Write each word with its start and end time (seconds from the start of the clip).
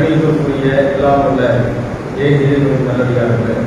கணிதத்துக்குரிய 0.00 0.68
எல்லாம் 0.86 1.24
உள்ள 1.24 1.40
ஏகிரின் 2.20 2.86
நல்லடியார்கள் 2.86 3.58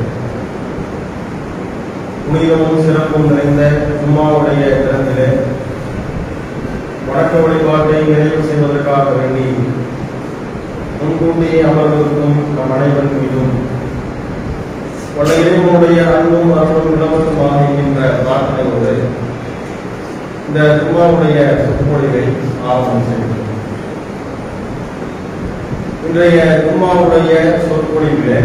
புனிதமும் 2.23 2.83
சிறப்பும் 2.85 3.27
நிறைந்த 3.29 3.63
சும்மாவுடைய 3.97 4.61
தினத்திலே 4.77 5.27
வணக்க 7.05 7.33
வழிபாட்டை 7.37 7.99
நிறைவு 8.05 8.41
செய்வதற்காக 8.43 9.05
வேண்டி 9.11 9.45
முன்கூட்டியே 10.97 11.59
அமர்வதற்கும் 11.63 12.37
நம் 12.55 12.73
அனைவரும் 12.75 13.17
மீதும் 13.17 13.53
பல 15.15 15.27
இறைவனுடைய 15.41 15.99
அன்பும் 16.11 16.53
அருளும் 16.55 16.95
இலவசமாக 16.95 17.57
இருக்கின்ற 17.59 18.01
பிரார்த்தனையோடு 18.19 18.93
இந்த 20.47 20.59
தும்மாவுடைய 20.79 21.37
சொற்பொழிவை 21.59 22.25
ஆரம்பம் 22.65 23.07
செய்கிறோம் 23.09 23.39
இன்றைய 26.15 26.41
தும்மாவுடைய 26.57 27.29
சொற்பொழிவிலே 27.61 28.35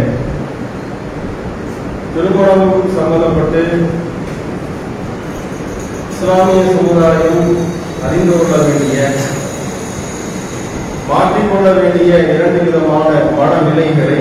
திருமணம் 2.12 2.70
சம்பந்தப்பட்டு 2.95 3.62
இஸ்லாமிய 6.06 6.62
சமுதாயம் 6.70 7.51
அறிந்து 8.06 8.33
கொள்ள 8.33 8.55
வேண்டிய 8.62 9.02
மாற்றிக்கொள்ள 11.11 11.69
வேண்டிய 11.75 12.15
இரண்டு 12.30 12.62
விதமான 12.65 13.11
மனநிலைகளை 13.37 14.19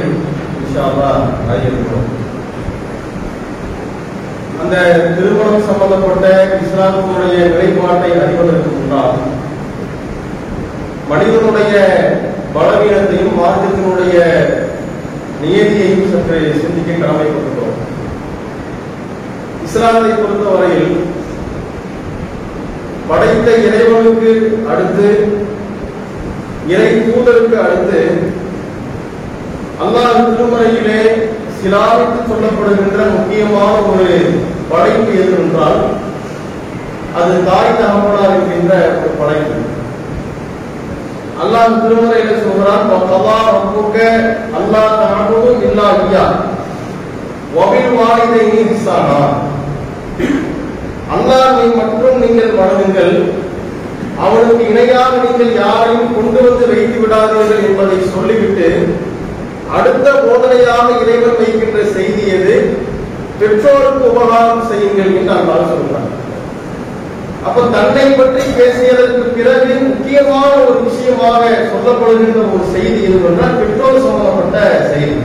விஷாலா 0.57 1.13
அறியிருக்கிறோம் 1.47 2.11
அந்த 4.59 4.75
திருமணம் 5.15 5.67
சம்பந்தப்பட்ட 5.67 6.25
இஸ்லாமுடைய 6.59 7.37
நிலைப்பாட்டை 7.47 8.13
அறிவதற்கு 8.19 8.71
முன்னால் 8.75 9.19
மனிதனுடைய 11.09 11.75
பலவீனத்தையும் 12.57 13.37
மார்க்கத்தினுடைய 13.39 14.15
நியதியையும் 15.41 16.09
சற்று 16.11 16.37
சிந்திக்க 16.61 16.91
கடமைப்பட்டுள்ளோம் 16.93 17.75
இஸ்லாத்தை 19.65 20.13
பொறுத்தவரையில் 20.13 20.95
படைத்த 23.09 23.49
இறைவனுக்கு 23.67 24.31
அடுத்து 24.71 25.09
இறை 26.73 26.89
தூதருக்கு 27.05 27.57
அடுத்து 27.65 28.01
அல்லாஹ் 29.83 30.19
திருமறையிலே 30.29 31.01
சிலாவித்து 31.59 32.19
சொல்லப்படுகின்ற 32.29 32.99
முக்கியமான 33.13 33.73
ஒரு 33.91 34.09
படைப்பு 34.71 35.11
எது 35.21 35.35
என்றால் 35.43 35.81
அது 37.19 37.35
தாய் 37.47 37.77
தகவலாக 37.79 38.31
இருக்கின்ற 38.31 38.73
ஒரு 38.97 39.13
படைப்பு. 39.19 39.55
அல்லாஹ் 41.39 41.81
திருமறையில 41.81 42.35
சொல்கிறான்? 42.43 42.85
பக்கவா 42.91 43.35
ரப்புக்க 43.47 43.97
அல்லாஹ் 44.59 44.95
தஅபுது 45.01 45.51
இல்லா 45.67 45.87
இய்யா 45.97 46.23
வபில் 47.55 47.93
வாலிதைனி 47.97 48.61
இஹ்சானா 48.65 49.19
அல்லாஹ்வை 51.15 51.67
மட்டும் 51.75 52.21
நீங்கள் 52.23 52.57
வணங்குங்கள் 52.57 53.13
அவனுக்கு 54.25 54.63
இணையாக 54.71 55.13
நீங்கள் 55.25 55.51
யாரையும் 55.59 56.13
கொண்டு 56.13 56.39
வந்து 56.45 56.65
வைத்து 56.71 56.97
விடாதீர்கள் 57.01 57.65
என்பதை 57.67 57.97
சொல்லிவிட்டு 58.13 58.69
அடுத்த 59.77 60.07
போதனையாக 60.23 60.87
இறைவன் 61.01 61.39
வைக்கின்ற 61.39 61.79
செய்தி 61.95 62.23
எது? 62.35 62.55
பெற்றோருக்கு 63.39 64.03
உபகாரம் 64.11 64.67
செய்யுங்கள் 64.69 65.11
என்று 65.13 65.33
அல்லாஹ் 65.35 65.71
சொல்றான் 65.71 66.09
அப்ப 67.45 67.61
தன்னை 67.67 68.05
பற்றி 68.11 68.43
பேசியதற்கு 68.59 69.23
பிறகு 69.35 69.73
முக்கியமான 69.87 70.51
ஒரு 70.63 70.79
விஷயமாக 70.83 71.41
சொல்லப்படுகின்ற 71.71 72.39
ஒரு 72.53 72.65
செய்தி 72.73 72.99
எதுவென்றால் 73.03 73.59
பெற்றோர் 73.59 74.05
சம்பந்தப்பட்ட 74.05 74.57
செய்தி. 74.91 75.17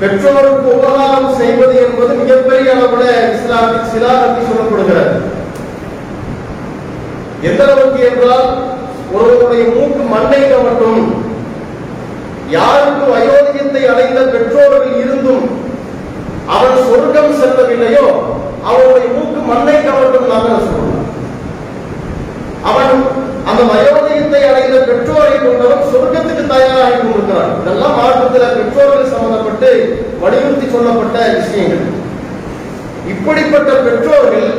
பெற்றோருக்கு 0.00 0.68
உபகாரம் 0.74 1.36
செய்வது 1.36 1.74
என்பது 1.80 2.14
மிகப்பெரிய 2.14 2.74
அளவுல 2.74 3.04
இஸ்லாமில் 3.34 3.88
சிலாரத்தி 3.92 4.42
சொல்லப்படுகிறது. 4.50 5.14
எந்த 7.42 7.62
அளவுக்கு 7.64 8.00
என்றால் 8.10 8.48
ஒருவருடைய 9.12 9.64
மூக்கு 9.68 10.02
மண்ணை 10.04 10.40
மட்டும் 10.62 11.02
யாருக்கு 12.48 13.04
வயோதிகத்தை 13.14 13.82
அடைந்த 13.88 14.20
பெற்றோர்கள் 14.20 15.00
இருந்தும் 15.02 15.44
அவன் 16.46 16.76
சொர்க்கம் 16.88 17.38
செல்லவில்லையோ 17.40 18.06
அவருடைய 18.68 19.08
மூக்கு 19.14 19.40
மண்ணை 19.48 19.76
கவட்டும் 19.78 20.32
நாங்கள் 20.32 20.66
சொல்லலாம் 20.66 21.04
அவன் 22.64 22.92
அந்த 23.50 23.62
வயோதிகத்தை 23.70 24.40
அடைந்த 24.48 24.78
பெற்றோரை 24.88 25.36
கொண்டவன் 25.36 25.90
சொர்க்கத்துக்கு 25.92 26.44
தயாராகி 26.50 26.96
கொண்டிருக்கிறான் 26.96 27.54
இதெல்லாம் 27.60 27.98
மாற்றத்தில் 27.98 28.56
பெற்றோர்கள் 28.56 29.12
சம்பந்தப்பட்டு 29.12 29.70
வலியுறுத்தி 30.22 30.66
சொல்லப்பட்ட 30.68 31.18
விஷயங்கள். 31.36 31.84
இப்படிப்பட்ட 33.12 33.70
பெற்றோர்கள் 33.84 34.50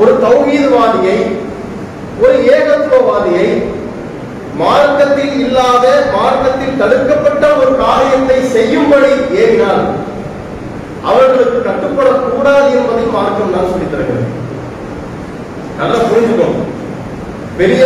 ஒரு 0.00 0.12
தௌஹீதவாதியை 0.22 1.18
ஒரு 2.22 2.36
ஏகத்துவவாதியை 2.54 3.48
மார்க்கத்தில் 4.58 5.34
இல்லாத 5.40 5.84
மார்க்கத்தில் 6.14 6.80
தடுக்கப்பட்ட 6.80 7.44
ஒரு 7.60 7.72
காரியத்தை 7.76 8.38
செய்யும்படி 8.54 9.12
ஏறினார் 9.42 9.84
அவர்களுக்கு 11.06 11.58
கட்டுப்படக்கூடாது 11.60 12.68
என்பதை 12.76 13.04
மார்க்கம் 13.14 13.54
நான் 13.54 13.70
சொல்லித் 13.70 13.94
தருகிறது 13.94 14.28
நல்லா 15.78 15.98
புரிஞ்சுக்கணும் 16.04 16.60
பெரிய 17.56 17.82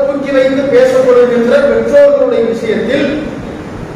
தூக்கி 0.00 0.30
வைத்து 0.34 0.62
பேசப்படுகின்ற 0.74 1.54
பெற்றோர்களுடைய 1.66 2.42
விஷயத்தில் 2.46 3.08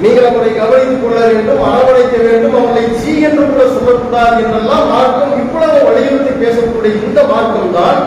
நீங்கள் 0.02 0.28
அவரை 0.28 0.50
கவனித்துக் 0.52 1.02
கொள்ள 1.02 1.18
வேண்டும் 1.26 1.60
அரவணைக்க 1.66 2.16
வேண்டும் 2.22 2.54
அவர்களை 2.54 2.84
சீ 3.00 3.12
என்று 3.26 3.44
கூட 3.44 3.64
சொல்லக்கூடாது 3.74 4.38
என்றெல்லாம் 4.42 4.88
மார்க்கம் 4.92 5.36
இவ்வளவு 5.42 5.84
வலியுறுத்தி 5.86 6.32
பேசக்கூடிய 6.40 6.92
இந்த 7.02 7.20
மார்க்கம் 7.24 7.76
தான் 7.76 8.00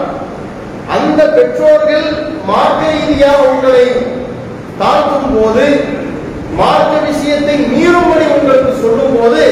அந்த 0.95 1.21
பெற்றோர்கள் 1.35 2.09
மார்க்க 2.45 2.91
ரீதியாக 2.91 3.47
உங்களை 3.47 3.85
தாக்கும் 4.77 5.31
போது 5.35 5.67
மார்க்க 6.57 6.93
விஷயத்தை 7.07 7.55
மீறும்படி 7.71 8.25
உங்களுக்கு 8.33 8.73
சொல்லும் 8.81 9.15
போது 9.15 9.45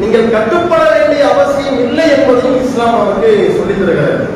நீங்கள் 0.00 0.32
கட்டுப்பட 0.34 0.82
வேண்டிய 0.94 1.22
அவசியம் 1.32 1.80
இல்லை 1.86 2.06
என்பதையும் 2.16 2.60
இஸ்லாம் 2.64 2.98
நமக்கு 2.98 3.30
சொல்லி 3.58 3.74
தருகிறது 3.74 4.26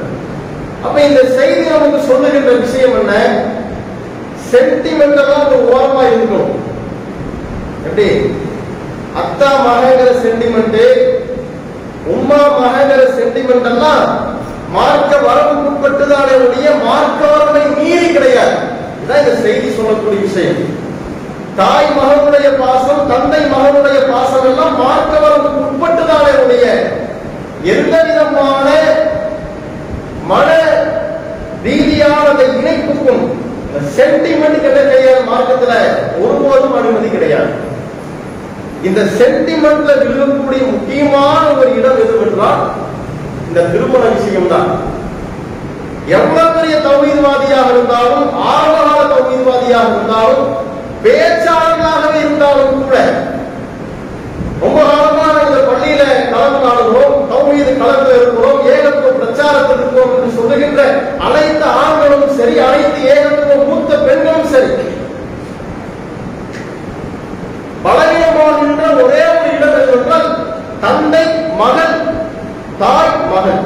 அப்ப 0.84 0.96
இந்த 1.02 1.20
செய்தி 1.36 1.64
நமக்கு 1.70 2.00
சொல்லுகின்ற 2.10 2.52
விஷயம் 2.64 2.96
என்ன? 3.00 3.14
சென்டிமெண்டலா 4.50 5.38
ஒரு 5.46 5.58
ஓரமா 5.72 6.02
இருக்கும் 6.12 6.50
எப்படி? 7.86 8.08
அத்தா 9.20 9.48
மகங்கிற 9.66 10.10
சென்டிமெண்ட் 10.24 10.82
உம்மா 12.14 12.40
மகங்கிற 12.60 13.02
சென்டிமெண்ட் 13.18 13.68
எல்லாம் 13.72 14.04
மார்க்க 14.76 15.12
வரம்புக்குட்பட்டுதானே 15.28 16.34
ஒழிய 16.44 16.68
மார்க்க 16.84 17.32
வரம்பை 17.32 17.62
மீறி 17.78 18.08
கிடையாது. 18.12 18.56
இதான் 19.02 19.22
இந்த 19.22 19.34
செய்தி 19.44 19.68
சொல்லக்கூடிய 19.76 20.20
விஷயம். 20.20 20.60
தாய் 21.56 21.88
மகனுடைய 21.96 22.48
பாசம் 22.60 23.02
தந்தை 23.10 23.42
மகனுடைய 23.52 23.98
பாசம் 24.10 24.46
எல்லாம் 24.50 24.74
மார்க்க 24.80 25.20
வரம்புக்கு 25.20 25.60
உட்பட்டுதானே 25.64 26.32
உடைய 26.42 26.64
எந்த 27.74 27.94
விதமான 28.08 28.66
மன 30.24 30.48
ரீதியான 31.62 32.24
அந்த 32.28 32.44
இணைப்புக்கும் 32.58 33.24
சென்டிமெண்ட் 33.96 34.64
கிடைக்கிற 34.66 34.98
மார்க்கத்துல. 35.28 35.72
ஒருபோதும் 36.20 36.76
அனுமதி 36.78 37.08
கிடையாது. 37.08 37.50
இந்த 38.82 39.00
சென்டிமெண்ட்ல 39.18 39.92
விழுகக்கூடிய 40.02 40.62
முக்கியமான 40.70 41.42
ஒரு 41.56 41.70
இடம் 41.78 42.00
எதுவென்றால் 42.04 42.62
இந்த 43.48 43.60
திருமண 43.72 44.04
விஷயம் 44.14 44.48
தான் 44.48 44.70
எவ்வளவு 46.16 46.54
பெரிய 46.56 46.76
தௌஹீத்வாதியாக 46.86 47.68
இருந்தாலும் 47.74 48.26
ஆரம்பகால 48.48 49.00
தௌஹீத்வாதியாக 49.14 49.92
இருந்தாலும் 49.92 50.44
பேச்சாளர்களாகவே 51.06 52.20
இருந்தாலும் 52.22 52.78
கூட 52.78 52.96
ரொம்ப 54.62 54.78
காலமா 54.84 55.24
இந்த 55.40 55.58
பள்ளியில 55.66 56.02
கலந்து 56.30 56.60
நாடுகிறோம் 56.64 57.16
தௌஹீது 57.30 57.72
கலந்து 57.80 58.12
இருக்கிறோம் 58.16 58.60
ஏகத்துவ 58.70 59.10
பிரச்சாரத்தில் 59.18 59.76
இருக்கிறோம் 59.76 60.12
என்று 60.14 60.30
சொல்லுகின்ற 60.36 60.82
அனைத்து 61.26 61.66
ஆண்களும் 61.80 62.36
சரி 62.38 62.54
அனைத்து 62.66 63.00
ஏகத்துவ 63.12 63.58
மூத்த 63.64 63.98
பெண்களும் 64.06 64.52
சரி 64.54 64.70
பலவீனமாகின்ற 67.84 68.84
ஒரே 69.00 69.22
ஒரு 69.32 69.50
இடம் 69.50 69.74
என்னவென்றால் 69.76 70.28
தந்தை 70.82 71.24
மகன் 71.60 71.98
தாய் 72.80 73.12
மகன் 73.30 73.62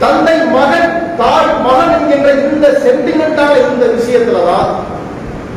தந்தை 0.00 0.36
மகன் 0.54 0.88
தாய் 1.20 1.52
மகன் 1.66 1.92
என்கின்ற 1.96 2.30
இந்த 2.46 2.68
சென்டிமெண்டான 2.82 3.52
இந்த 3.66 3.86
விஷயத்துலதான் 3.94 4.70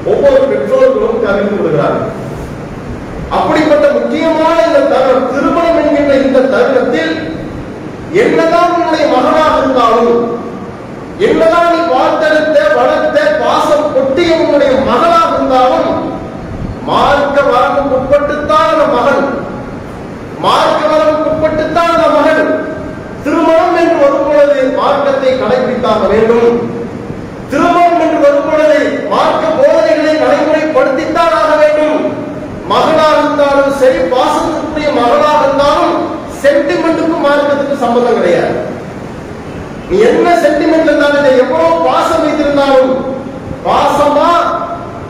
ஒவ்வொரு 0.09 0.41
பெற்றோர்களும் 0.45 1.23
கவிழ்ந்து 1.23 1.57
விடுகிறார்கள் 1.57 2.15
அப்படிப்பட்ட 3.31 3.88
முக்கியமான 3.95 4.56
இந்த 4.68 4.79
தருணம் 4.91 5.27
திருமணம் 5.31 5.79
என்கின்ற 5.81 6.13
இந்த 6.21 6.39
தருணத்தில் 6.53 7.11
என்னதான் 8.21 8.71
உன்னுடைய 8.75 9.06
மகனாக 9.11 9.57
இருந்தாலும் 9.59 10.15
என்னதான் 11.25 11.69
நீ 11.73 11.81
வாழ்த்தெடுத்த 11.91 12.57
வளர்த்த 12.77 13.07
பாசம் 13.41 13.91
கொட்டிய 13.91 14.38
உன்னுடைய 14.39 14.71
மகளாக 14.81 15.29
இருந்தாலும் 15.31 15.99
திருமணத்துக்கு 36.39 37.75
சம்பந்தம் 37.79 38.18
கிடையாது 38.18 38.56
நீ 39.89 39.97
என்ன 40.09 40.29
சென்டிமெண்ட் 40.41 40.89
இருந்தாலும் 40.89 41.18
சரி, 41.19 41.39
எவ்வளவு 41.44 41.85
பாசம் 41.85 42.23
வைத்திருந்தாலும் 42.23 42.91
பாசமா 43.63 44.29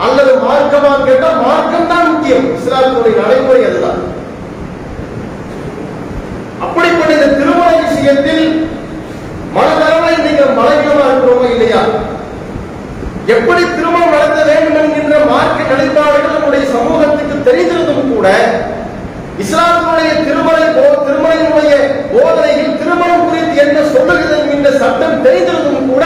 அல்லது 0.06 0.34
மார்க்கமா 0.44 0.92
கேட்டா 1.02 1.30
மார்க்கம் 1.42 1.90
தான் 1.92 2.08
முக்கியம் 2.10 2.46
இஸ்லாத்தினுடைய 2.54 3.16
நடைமுறை 3.22 3.62
அதுதான் 3.66 4.00
அப்படிப்பட்ட 6.62 7.12
இந்த 7.18 7.28
திருமண 7.36 7.68
விஷயத்தில் 7.86 8.46
மனதளவில் 9.54 10.18
இன்னைக்கு 10.18 10.46
பலவீனமா 10.58 11.06
இருக்கிறோமா 11.08 11.48
இல்லையா 11.54 11.82
எப்படி 13.30 13.62
திருமணம் 13.70 14.14
நடத்த 14.14 14.42
வேண்டும் 14.50 14.78
என்கின்ற 14.82 15.16
மார்க்க 15.30 15.72
நிலைப்பாடுகள் 15.72 16.36
நம்முடைய 16.36 16.64
சமூகத்துக்கு 16.74 17.36
தெரிந்திருந்தும் 17.48 18.12
கூட 18.12 18.28
இஸ்லாத்தினுடைய 19.44 20.12
திருமண 20.22 20.56
போ- 20.78 21.02
திருமணத்தினுடைய 21.06 21.74
போதனையில் 22.14 22.78
திருமணம் 22.80 23.26
குறித்து 23.26 23.56
என்ன 23.64 23.84
சொல்லுகிறது 23.92 24.38
என்கின்ற 24.38 24.72
சட்டம் 24.80 25.24
தெரிந்திருந்தும் 25.26 25.92
கூட 25.92 26.06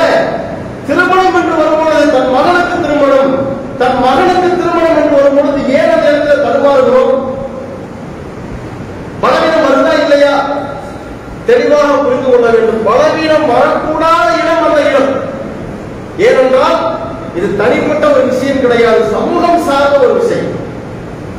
திருமணம் 0.87 1.37
என்று 1.39 1.53
வரும்பொழுது 1.59 2.05
தன் 2.15 2.31
மகனுக்கு 2.35 2.75
திருமணம் 2.83 3.33
தன் 3.79 3.97
மகனுக்கு 4.03 4.49
திருமணம் 4.55 4.97
என்று 4.97 5.15
வரும்பொழுது 5.17 5.61
ஏன் 5.75 5.93
அந்த 5.93 6.07
இடத்துல 6.11 6.35
தடுமாறுகிறோம் 6.45 7.13
பலவீனம் 9.23 9.65
வருதா 9.67 9.93
இல்லையா 10.01 10.33
தெளிவாக 11.47 11.93
புரிந்து 11.99 12.27
கொள்ள 12.27 12.47
வேண்டும் 12.51 12.83
பலவீனம் 12.85 13.47
வரக்கூடாத 13.51 14.27
இடம் 14.41 14.65
அந்த 14.67 14.81
இடம் 14.89 15.11
ஏனென்றால் 16.23 16.77
இது 17.35 17.47
தனிப்பட்ட 17.59 18.05
ஒரு 18.11 18.23
விஷயம் 18.31 18.63
கிடையாது 18.63 19.01
சமூகம் 19.13 19.63
சார்ந்த 19.67 19.95
ஒரு 20.03 20.13
விஷயம் 20.19 20.51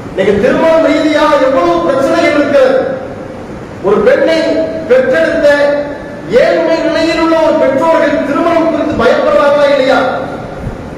இன்னைக்கு 0.09 0.35
திருமணம் 0.43 0.87
ரீதியாக 0.87 1.39
எவ்வளவு 1.47 1.77
பிரச்சனைகள் 1.87 2.37
இருக்கிறது 2.37 2.77
ஒரு 3.85 3.97
பெண்ணை 4.07 4.39
பெற்றெடுத்த 4.91 5.47
ஏழ்மை 6.41 6.77
நிலையில் 6.85 7.23
உள்ள 7.25 7.37
ஒரு 7.47 7.57
பெற்றோர்கள் 7.63 8.27
திருமணம் 8.29 8.69
குறித்து 8.69 8.95
பயப்படுறாங்களா 9.01 9.67
இல்லையா 9.73 9.99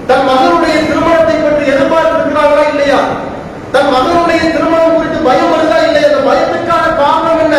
தன் 0.09 0.27
மகனுடைய 0.29 0.77
திருமணத்தை 0.85 1.37
பற்றி 1.39 1.65
எதிர்பார்த்திருக்கிறார்களா 1.73 2.65
இல்லையா 2.73 3.01
தன் 3.73 3.91
மகனுடைய 3.95 4.43
திருமணம் 4.51 4.97
குறித்து 4.97 5.21
பயம் 5.27 5.53
வருதா 5.53 5.79
இல்லையா 5.87 6.09
அந்த 6.11 6.21
பயத்துக்கான 6.29 6.85
காரணம் 7.01 7.41
என்ன 7.45 7.57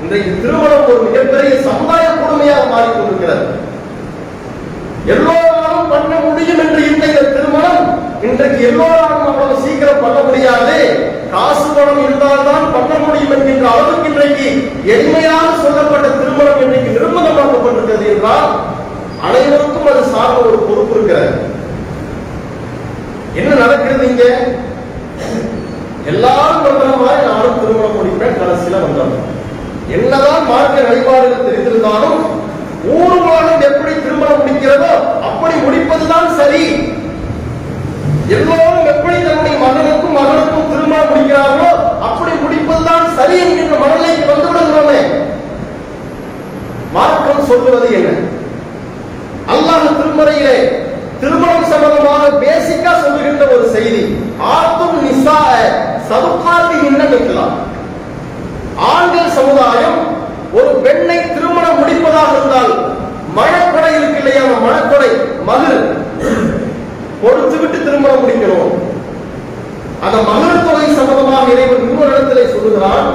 இன்றைக்கு 0.00 0.32
திருமணம் 0.40 0.88
ஒரு 0.88 1.02
மிகப்பெரிய 1.06 1.52
சமுதாய 1.66 2.06
கொடுமையாக 2.16 2.64
மாறிக்கொண்டிருக்கிறது 2.72 3.46
எல்லோராலும் 5.06 5.90
பண்ண 5.90 6.14
முடியும் 6.20 6.58
என்று 6.58 6.80
இருந்த 6.86 7.06
இந்த 7.06 7.22
திருமணம். 7.34 7.86
இன்றைக்கு 8.22 8.66
எல்லோராலும் 8.66 9.24
அவ்வளவு 9.26 9.62
சீக்கிரம் 9.62 10.02
பண்ண 10.02 10.22
முடியாது. 10.22 10.76
காசு 11.30 11.68
பணம் 11.68 12.02
இருந்தால்தான் 12.04 12.72
பண்ண 12.72 12.92
முடியும் 12.98 13.30
என்கின்ற 13.30 13.70
அளவுக்கு 13.70 14.10
இன்றைக்கு 14.10 14.46
எளிமையாக 14.94 15.62
சொல்லப்பட்ட 15.62 16.08
திருமணம் 16.08 16.60
இன்றைக்கு 16.60 16.90
நிர்பந்தமாக்கப்பட்டிருக்கிறது 16.90 18.06
என்றால் 18.14 18.48
அனைவருக்கும் 19.22 19.86
அது 19.86 20.02
சார்ந்த 20.14 20.48
ஒரு 20.48 20.58
பொறுப்பு 20.58 20.94
இருக்கிறது. 20.94 21.32
என்ன 23.34 23.54
நடக்கிறது 23.54 24.08
இங்க? 24.08 24.24
எல்லாரும் 26.06 26.64
பண்ற 26.64 26.96
மாதிரி 27.02 27.26
நானும் 27.26 27.60
திருமணம் 27.60 27.96
முடிப்பேன் 27.98 28.40
கடைசியில 28.40 28.80
வந்தோம் 28.84 29.14
என்னதான் 29.88 30.48
மார்க்க 30.48 30.88
வழிபாடுகள் 30.88 31.46
தெரிந்திருந்தாலும் 31.48 32.18
ஊர் 32.94 33.16
உலகம் 33.18 33.62
திருமணம் 34.12 34.40
முடிக்கிறதோ 34.40 34.92
அப்படி 35.28 35.54
முடிப்பதுதான் 35.64 36.28
சரி. 36.40 36.64
எல்லோரும் 38.36 38.88
எப்படி 38.92 39.16
தன்னுடைய 39.18 39.54
மகனுக்கும் 39.62 40.16
மகனுக்கும் 40.18 40.68
திருமணம் 40.70 41.10
முடிக்கிறார்களோ 41.10 41.70
அப்படி 42.08 42.32
முடிப்பதுதான் 42.42 43.06
சரி 43.18 43.36
என்கின்ற 43.44 43.76
மனநிலைக்கு 43.82 44.30
வந்து 44.30 44.48
விடுகிறோமே. 44.50 45.00
மார்க்கம் 46.92 47.48
சொல்லுவது 47.50 47.88
என்ன? 47.98 48.10
அல்லாஹ் 49.52 49.98
திருமறையிலே 50.00 50.56
திருமணம் 51.20 51.70
சம்பந்தமாக 51.72 52.30
பேசிக்கா 52.44 52.92
சொல்லுகின்ற 53.04 53.44
ஒரு 53.54 53.66
செய்தி. 53.70 54.02
ஆத்தும் 54.52 54.96
நிசா 55.04 55.38
சவுக்காத்தி 56.08 56.76
இன்னமிக்கலாம் 56.88 57.56
ஆண்கள் 58.90 59.36
சமுதாயம் 59.38 59.98
ஒரு 60.52 60.70
பெண்ணை 60.84 61.18
திருமணம் 61.34 61.78
முடிப்பதாக 61.78 62.32
இருந்தால் 62.32 62.72
மனக்கொடை 63.34 63.90
இருக்கு 63.94 64.18
இல்லையா 64.18 64.42
அந்த 64.44 64.56
மனக்கொடை? 64.66 65.10
மகள் 65.50 65.78
கொடுத்து 67.22 67.56
விட்டு 67.58 67.78
திருமணம் 67.84 68.22
முடிக்கணும் 68.22 68.72
அந்த 70.04 70.18
மகள் 70.30 70.64
தொகை 70.66 70.86
சம்பந்தமாக 70.94 71.52
இறைவன் 71.52 71.84
இன்னொரு 71.88 72.10
இடத்திலே 72.10 72.44
சொல்லுகிறான் 72.52 73.08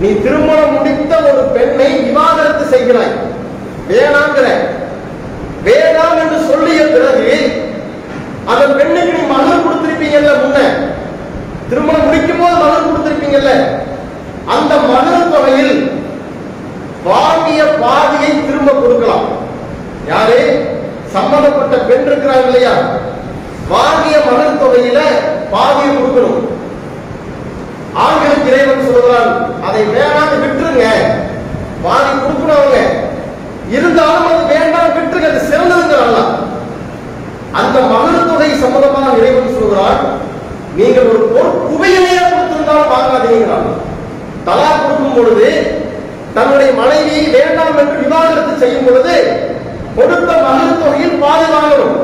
நீ 0.00 0.08
திருமணம் 0.24 0.74
முடித்த 0.74 1.12
ஒரு 1.28 1.42
பெண்ணை 1.56 1.90
விவாகரத்து 2.06 2.64
செய்கிறாய். 2.72 3.14
வேணாங்கிற. 3.90 4.46
வேணாம் 5.66 6.18
என்று 6.22 6.38
சொல்லிய 6.50 6.80
பிறகு 6.86 7.28
அந்த 8.44 8.64
பெண்ணுக்கு 8.78 9.12
நீ 9.12 9.22
மகள் 9.34 9.64
கொடுத்திருப்பீங்கல்ல 9.64 10.32
முன்ன. 10.42 10.58
திருமணம் 11.70 12.04
முடிக்கும் 12.04 12.42
போது 12.42 12.56
மகள் 12.64 12.86
கொடுத்திருப்பீங்கல்ல. 12.86 13.52
அந்த 14.54 14.74
மகள் 14.90 15.30
தொகையில் 15.30 15.65
வாங்கிய 17.10 17.62
பாதியை 17.82 18.30
திரும்ப 18.46 18.70
கொடுக்கலாம். 18.72 19.26
யாரு? 20.12 20.38
சம்பந்தப்பட்ட 21.14 21.76
பெண் 21.88 22.06
இருக்கிறாங்க 22.08 22.46
இல்லையா? 22.48 22.74
வாங்கிய 23.74 24.16
மலர் 24.26 24.60
தொகையில 24.62 24.98
பாதியை 25.54 25.90
கொடுக்கணும். 25.92 26.42
ஆண்களுக்கு 28.04 28.50
இறைவன் 28.52 28.88
சொல்கிறான் 28.88 29.30
அதை 29.66 29.82
வேணாம் 29.94 30.42
விட்டுருங்க. 30.42 30.86
பாதி 31.84 32.10
கொடுக்கணும் 32.14 32.58
அவங்க 32.58 32.78
இருந்தாலும் 33.76 34.28
அது 34.32 34.44
வேண்டாம் 34.54 34.94
விட்டுருங்க. 34.96 35.30
அது 35.32 35.48
சிறந்ததுங்கிறாங்க 35.50 36.20
அந்த 37.60 37.76
மலர் 37.92 38.28
தொகை 38.30 38.50
சம்பந்தமான 38.62 39.14
இறைவன் 39.20 39.56
சொல்கிறான் 39.58 40.00
நீங்கள் 40.78 41.10
ஒரு 41.12 41.26
பொருள் 41.34 41.62
குவையிலேயே 41.68 42.24
கொடுத்திருந்தாலும் 42.32 42.92
வாங்காதீங்கிறான். 42.94 43.68
தலா 44.48 44.68
கொடுக்கும் 44.72 45.16
பொழுது 45.18 45.48
தன்னுடைய 46.36 46.70
மனைவியை 46.80 47.24
வேண்டாம் 47.36 47.78
என்று 47.82 47.96
விவாகரத்து 48.02 48.54
செய்யும் 48.62 48.86
பொழுது 48.86 49.16
கொடுத்த 49.96 50.30
மகள் 50.46 50.80
தொகையில் 50.80 51.22
பாதி 51.22 51.46
வாங்கணும் 51.52 51.94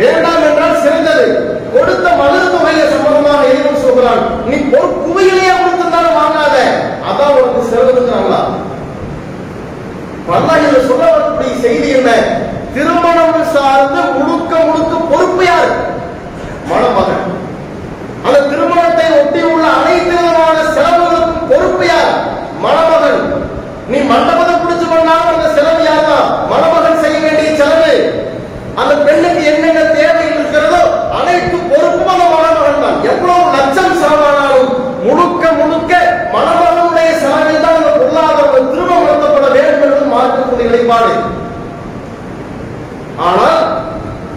வேண்டாம் 0.00 0.44
என்றால் 0.48 0.82
சிறந்தது. 0.82 1.26
கொடுத்த 1.74 2.06
மகள் 2.20 2.52
தொகையை 2.54 2.84
சம்பந்தமாக 2.86 3.46
இறைவன் 3.50 3.84
சொல்கிறான். 3.84 4.20
நீ 4.46 4.56
ஒரு 4.76 4.88
குவையிலேயே 5.04 5.54
கொடுத்திருந்தாலும் 5.54 6.18
வாங்காத. 6.18 6.56
அதான் 7.08 7.34
உனக்கு 7.36 7.70
சிறந்ததுங்கிறாங்களா? 7.70 8.40
பல்லாயிர 10.28 10.78
சொல்ல 10.86 11.04
வரக்கூடிய 11.08 11.52
செய்தி 11.64 11.88
என்ன 11.96 12.10
திருமணம் 12.74 13.50
சார்ந்து 13.54 14.00
முழுக்க 14.14 14.52
முழுக்க 14.68 14.94
பொறுப்பு 15.10 15.44
யார் 15.46 15.70
மணமகன் 16.70 17.22
அந்த 18.24 18.38
திருமணத்தை 18.50 19.06
ஒட்டி 19.18 19.40
உள்ள 19.50 19.66
அனைத்து 19.78 20.14
விதமான 20.16 20.56
செலவுகளுக்கும் 20.76 21.48
பொறுப்பு 21.50 21.86
யார் 21.90 22.10
மணமகன் 22.64 23.20
நீ 23.90 23.98
மண்டபத்தை 24.10 24.54
பிடிச்சு 24.56 24.86
பண்ணாலும் 24.92 25.32
அந்த 25.34 25.48
செலவு 25.56 25.84
யார் 25.86 26.08
தான் 26.10 26.26
மணமகன் 26.52 27.02
செய்ய 27.04 27.18
வேண்டிய 27.24 27.52
செலவு 27.60 27.94
அந்த 28.80 28.92
பெண்ணுக்கு 29.06 29.44
என்னென்ன 29.52 29.84
தேவை 29.94 30.24
இருக்கிறதோ 30.32 30.82
அனைத்து 31.20 31.58
பொறுப்பும் 31.70 32.12
அந்த 32.14 32.26
மணமகன் 32.34 32.84
தான் 32.84 32.98
எவ்வளவு 33.12 33.54
லட்சம் 33.56 34.00
செலவானாலும் 34.02 34.72
முழுக்க 35.06 35.44
முழுக்க 35.60 35.92
மணமகனுடைய 36.34 37.10
செலவில் 37.22 37.64
தான் 37.64 37.78
அந்த 37.78 37.92
பொருளாதாரம் 37.96 38.70
திருமணம் 38.72 39.04
நடத்தப்பட 39.04 39.48
வேண்டும் 39.56 39.84
என்பது 39.86 40.12
மாற்றக்கூடிய 40.14 40.66
நிலைப்பாடு 40.68 41.14
ஆனால் 43.26 43.60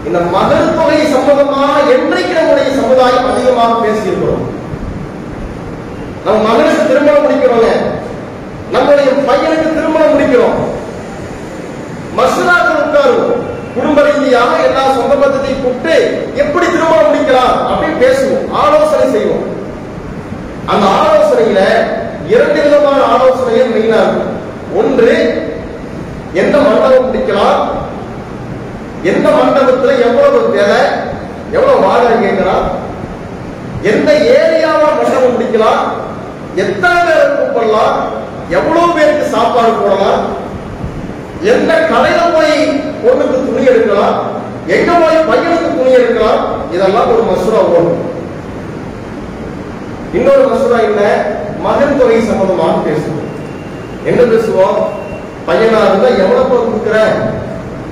இந்த 0.08 0.18
மகள் 0.34 0.74
தொகை 0.76 1.00
சம்பந்தமாக 1.14 1.74
என்றைக்கு 1.94 2.34
நம்முடைய 2.36 2.68
சமுதாயம் 3.60 3.84
பேசியிருக்கிறோம். 3.84 4.44
நம்ம 6.24 6.48
மகனுக்கு 6.48 6.86
திருமணம் 6.86 7.24
முடிக்கிறோங்க. 7.24 7.68
நம்முடைய 8.72 9.10
பையனுக்கு 9.10 9.74
திருமணம் 9.74 10.18
முடிக்கிறோம். 10.18 10.58
மசுராக்கள் 12.16 12.82
உட்காருவோம் 12.84 13.42
குடும்ப 13.74 14.02
ரீதியாக 14.02 14.56
எல்லா 14.56 14.92
சொந்த 14.92 15.14
பந்தத்தையும் 15.14 15.62
கூப்பிட்டு 15.62 16.28
எப்படி 16.34 16.66
திருமணம் 16.66 17.10
முடிக்கலாம் 17.10 17.54
அப்படின்னு 17.70 18.04
பேசுவோம். 18.04 18.50
ஆலோசனை 18.52 19.10
செய்வோம். 19.10 19.44
அந்த 20.66 20.86
ஆலோசனையில 21.00 21.60
இரண்டு 22.28 22.62
விதமான 22.62 23.02
ஆலோசனைகள் 23.02 23.74
மெயினா 23.74 24.00
இருக்கும். 24.00 24.38
ஒன்று 24.76 25.14
எந்த 26.32 26.58
மண்டபம் 26.58 27.14
முடிக்கலாம்? 27.14 27.68
எந்த 29.02 29.28
மண்டபத்துல 29.28 30.00
எவ்வளவு 30.00 30.52
தேவை? 30.52 30.82
எவ்வளவு 31.52 31.86
வாடகை 31.86 32.20
கேட்கலாம்? 32.20 32.79
எந்த 33.84 34.12
ஏரியாவா 34.12 34.88
மண்டபம் 34.96 35.32
முடிக்கலாம் 35.32 35.84
எத்தனை 36.56 37.00
பேர் 37.06 37.36
கூப்பிடலாம் 37.36 37.98
எவ்வளவு 38.48 38.94
பேருக்கு 38.94 39.26
சாப்பாடு 39.30 39.72
போடலாம் 39.72 40.22
எந்த 41.42 41.72
கடையில 41.92 42.34
போய் 42.34 42.54
பொண்ணுக்கு 43.04 43.46
துணி 43.46 43.64
எடுக்கலாம் 43.64 44.16
எங்க 44.66 44.92
போய் 44.92 45.28
பையனுக்கு 45.28 45.78
துணி 45.78 45.92
எடுக்கலாம் 45.92 46.42
இதெல்லாம் 46.72 47.08
ஒரு 47.12 47.22
மசூரா 47.22 47.60
ஓடும். 47.68 48.00
இன்னொரு 50.12 50.42
மசூரா 50.50 50.78
என்ன? 50.84 51.00
மகன் 51.62 51.98
தொகை 51.98 52.20
சம்பந்தமாக 52.20 52.84
பேசுவோம். 52.86 53.26
என்ன 54.04 54.20
பேசுவோம்? 54.22 54.78
பையனா 55.46 55.80
இருந்தா 55.88 56.08
எவ்வளவு 56.22 56.48
பேர் 56.50 56.68
கொடுக்குறேன் 56.68 57.14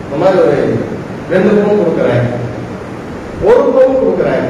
இந்த 0.04 0.24
மாதிரி 0.24 0.38
ஒரு 0.38 0.56
ரெண்டு 1.30 1.48
பவுன் 1.48 1.80
கொடுக்குறேன். 1.80 2.24
ஒரு 3.44 3.62
பவுன் 3.72 4.00
கொடுக்குறேன். 4.02 4.46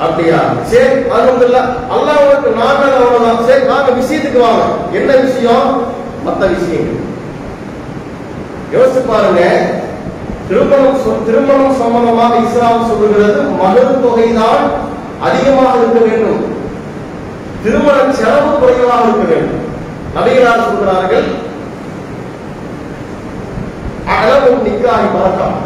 அப்படியா? 0.00 0.38
சரி 0.62 0.86
அல்ஹம்துலில்லாஹ் 1.16 1.70
அல்லாஹ் 1.94 2.22
உனக்கு 2.24 2.50
நான் 2.58 2.82
அவ்வளவுதான் 2.98 3.46
சரி 3.46 3.62
நாங்க 3.64 3.90
விஷயத்துக்கு 4.00 4.40
வாங்க. 4.40 4.64
என்ன 4.92 5.10
விஷயம்? 5.16 5.68
மத்த 6.26 6.42
விஷயங்கள். 6.56 7.06
யோசிச்சு 8.74 9.00
பாருங்க. 9.08 9.42
திருமணம் 10.48 11.24
திருமணம் 11.26 11.78
சம்பந்தமாக 11.78 12.34
இஸ்லாம் 12.36 12.88
சொல்லுகிறது 12.88 13.42
மகள் 13.42 14.02
தொகைதான் 14.04 14.64
அதிகமாக 15.20 15.78
இருக்க 15.78 15.98
வேண்டும். 16.08 16.42
திருமண 17.62 17.96
செலவு 18.12 18.50
குறைவாக 18.58 19.06
இருக்க 19.08 19.24
வேண்டும். 19.34 19.64
நபிகளார் 20.16 20.66
சொல்கிறார்கள் 20.66 21.28
அளவும் 24.16 24.62
நிக்காய் 24.66 25.12
பறக்கம். 25.14 25.58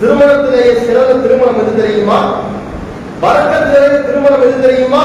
திருமணத்திலேயே 0.00 0.72
சிறந்த 0.86 1.12
திருமணம் 1.12 1.60
எது 1.60 1.82
தெரியுமா? 1.82 2.18
பறக்கத்திலேயே 3.22 3.98
திருமணம் 4.06 4.44
எது 4.46 4.64
தெரியுமா? 4.66 5.04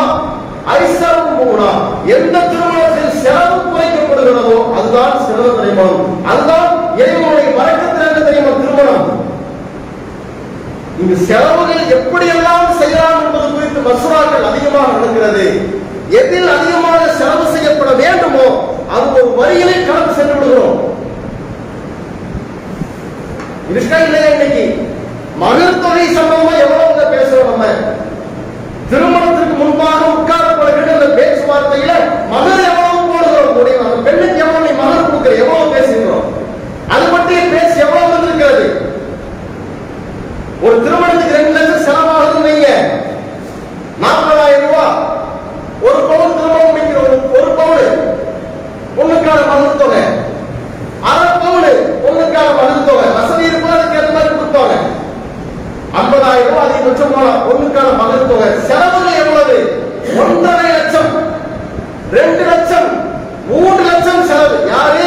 ஐசரும் 0.79 1.38
போனா 1.39 1.70
எந்த 2.15 2.36
திருமணத்தில் 2.51 3.20
செலவு 3.24 3.58
குறைக்கப்படுகிறதோ 3.65 4.58
அதுதான் 4.77 5.15
செலவு 5.25 5.51
திருமணம். 5.60 6.03
அதுதான் 6.32 6.67
இறைவனுடைய 7.01 7.50
பறக்கத்திலிருந்து 7.60 8.27
தெரியுமா 8.27 8.51
திருமணம்? 8.62 9.10
இங்கு 11.01 11.15
செலவுகள் 11.29 11.91
எப்படியெல்லாம் 11.98 12.77
செய்யலாம் 12.82 13.22
என்பது 13.24 13.48
குறித்து 13.53 13.79
மசூராக்கள் 13.88 14.50
அதிகமாக 14.50 14.93
நடக்கிறது. 14.96 15.46
எதில் 16.20 16.50
அதிகமாக 16.55 17.01
செலவு 17.20 17.46
செய்யப்பட 17.53 17.91
வேண்டுமோ 18.03 18.48
அது 18.96 19.05
ஒரு 19.20 19.29
வரியிலே 19.39 19.75
கலந்து 19.88 20.17
சென்று 20.17 20.36
விடுகிறோம். 20.38 20.79
இருக்கா 23.72 23.98
இல்லையா 24.05 24.29
இன்னைக்கு? 24.34 24.63
மகள் 25.43 25.82
தொகை 25.84 26.08
சம்பந்தமா 26.17 26.53
எவ்வளவு 26.65 26.93
பேசுறோம் 27.13 27.51
நம்ம. 27.51 27.65
திருமணத்திற்கு 28.89 29.55
முன்பாக 29.62 30.01
உட்காரப்படுகிற 30.15 30.89
இந்த 30.96 31.10
பேச்சுவார்த்தையில 31.20 31.91
மகள் 32.34 32.67
எவ்வளவு 32.70 33.01
போடுகிறோம்? 33.12 33.55
முடியும் 33.58 33.86
அந்த 33.86 33.98
பெண்ணுக்கு 34.08 34.43
எவ்வளவு 34.43 34.65
நீ 34.65 34.72
மகள் 34.82 35.05
கொடுக்கிற 35.05 35.34
எவ்வளவு 35.43 35.74
பேசுகிறோம்? 35.75 36.25
அது 36.93 37.05
பற்றிய 37.13 37.41
பேசி 37.55 37.77
எவ்வளவு 37.86 38.12
வந்திருக்கிறது? 38.13 38.65
ஒரு 40.65 40.75
திருமணத்துக்கு 40.84 41.38
ரெண்டு 41.38 41.53
லட்சம் 41.55 41.86
செலவாகுது 41.88 42.48
நீங்க 42.50 42.67
நாற்பதாயிரம் 44.03 44.65
ரூபாய் 44.65 45.00
ஒரு 45.88 46.00
பவுன் 46.10 46.36
திருமணம் 46.38 46.70
முடிக்கிற 46.70 47.00
ஒரு 47.05 47.17
ஒரு 47.38 47.50
பவுன். 47.60 47.89
பொண்ணுக்கான 48.98 49.39
மகள் 49.51 49.82
தொகை. 49.82 50.03
அரை 51.12 51.29
பவுன் 51.43 51.70
பொண்ணுக்கான 52.03 52.48
மகள் 52.60 52.88
தொகை 52.89 53.08
வசதி 53.17 53.43
இருப்பா 53.50 53.72
அதுக்கு 53.75 53.98
ஏற்ற 54.00 54.12
மாதிரி 54.12 54.36
கொடுப்பாங்க 54.36 54.75
ஐம்பதாயிரம் 56.00 56.50
ரூபாய் 56.50 56.66
அதிகபட்சம் 56.66 57.14
போலாம் 57.16 57.42
ஒண்ணுக்கான 57.50 57.90
மகன் 57.98 58.30
தொகை. 58.30 58.48
செலவுகள் 58.70 59.20
எவ்வளவு? 59.22 59.58
ஒன்றரை 60.22 60.70
லட்சம். 60.78 61.12
ரெண்டு 62.12 62.44
லட்சம். 62.52 62.90
மூன்று 63.50 63.84
லட்சம் 63.90 64.28
செலவு. 64.30 64.58
யாரு? 64.74 65.06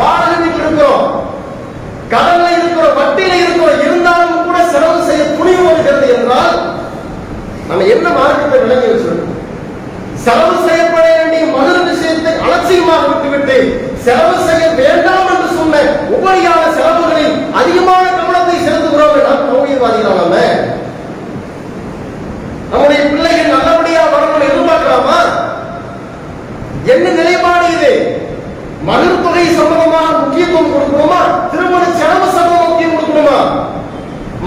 வாடகை 0.00 0.48
இருக்கிறோம் 0.52 1.04
கடல்ல 2.12 2.48
இருக்கிறோம் 2.56 2.98
வட்டியில 2.98 3.38
இருக்கிறோம். 3.40 3.80
இருந்தாலும் 3.86 4.44
கூட 4.46 4.58
செலவு 4.74 5.00
செய்ய 5.08 5.24
துணிவு 5.38 5.62
வருகிறது 5.68 6.08
என்றால் 6.16 6.56
நம்ம 7.68 7.84
என்ன 7.94 8.06
மார்க்கத்தை 8.18 8.58
விளங்கி 8.64 8.88
வச்சிருக்கோம்? 8.90 9.32
செலவு 10.24 10.56
செய்யப்பட 10.68 11.06
வேண்டிய 11.16 11.42
மகள் 11.56 11.88
விஷயத்தை 11.88 12.32
அலட்சியமாக 12.44 13.02
விட்டுவிட்டு 13.08 13.56
செலவு 14.04 14.36
செய்ய 14.48 14.64
வேண்டாம் 14.80 15.28
என்று 15.32 15.48
சொன்ன 15.58 15.82
உபரியான 16.16 16.62
செலவுகளில் 16.76 17.36
அதிகமான 17.60 18.04
நாம் 19.76 19.84
தௌஹீத்வாதிகளா 19.84 20.14
நாம 20.20 20.36
நம்முடைய 22.70 23.00
பிள்ளைகள் 23.10 23.52
நல்லபடியா 23.54 24.02
வரணும் 24.12 24.44
எதிர்பார்க்கலாமா? 24.46 25.18
என்ன 26.92 27.06
நிலைப்பாடு 27.18 27.66
இது? 27.76 27.90
மலர் 28.88 29.22
தொகை 29.24 29.44
சம்பந்தமாக 29.58 30.16
முக்கியத்துவம் 30.22 30.72
கொடுக்கணுமா? 30.72 31.20
திருமண 31.52 31.84
செலவு 32.00 32.28
சம்பந்தம் 32.36 32.70
முக்கியம் 32.70 32.94
கொடுக்கணுமா? 32.94 33.38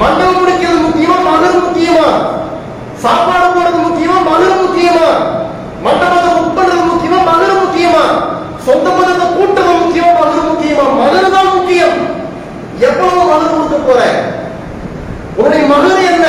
மண்டபம் 0.02 0.40
முடிக்கிறது 0.40 0.80
முக்கியமா 0.88 1.18
மலர் 1.28 1.64
முக்கியமா? 1.66 2.08
சாப்பாடு 3.04 3.48
போடுறது 3.56 3.80
முக்கியமா 3.88 4.18
மலர் 4.32 4.62
முக்கியமா? 4.64 5.08
மண்டபத்தை 5.86 6.30
புக் 6.38 6.58
பண்றது 6.58 6.84
முக்கியமா 6.92 7.20
மலர் 7.32 7.62
முக்கியமா? 7.64 8.04
சொந்த 8.66 8.90
மதத்தை 8.90 9.28
கூட்டுறது 9.38 9.74
முக்கியமா 9.84 10.12
மலர் 10.22 10.50
முக்கியமா? 10.50 10.86
மலர் 11.02 11.34
தான் 11.38 11.56
முக்கியம். 11.58 11.98
எவ்வளவு 12.80 13.24
மலர் 13.32 13.54
கொடுக்க 13.54 13.78
போறேன்? 13.88 14.20
உன்னுடைய 15.40 15.66
மகன் 15.68 16.06
என்ன? 16.14 16.28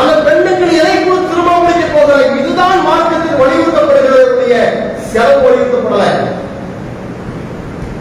அந்த 0.00 0.12
பெண்ணுக்கு 0.26 0.66
எதை 0.80 0.94
கூட 0.98 1.16
திருமணம் 1.22 1.64
முடிக்க 1.64 1.86
போகிற 1.88 2.18
இதுதான் 2.40 2.86
மார்க்கத்தில் 2.88 3.40
வலியுறுத்தப்படுகிறது 3.42 4.20
செலவு 5.12 5.42
வலியுறுத்தப்படல. 5.46 6.04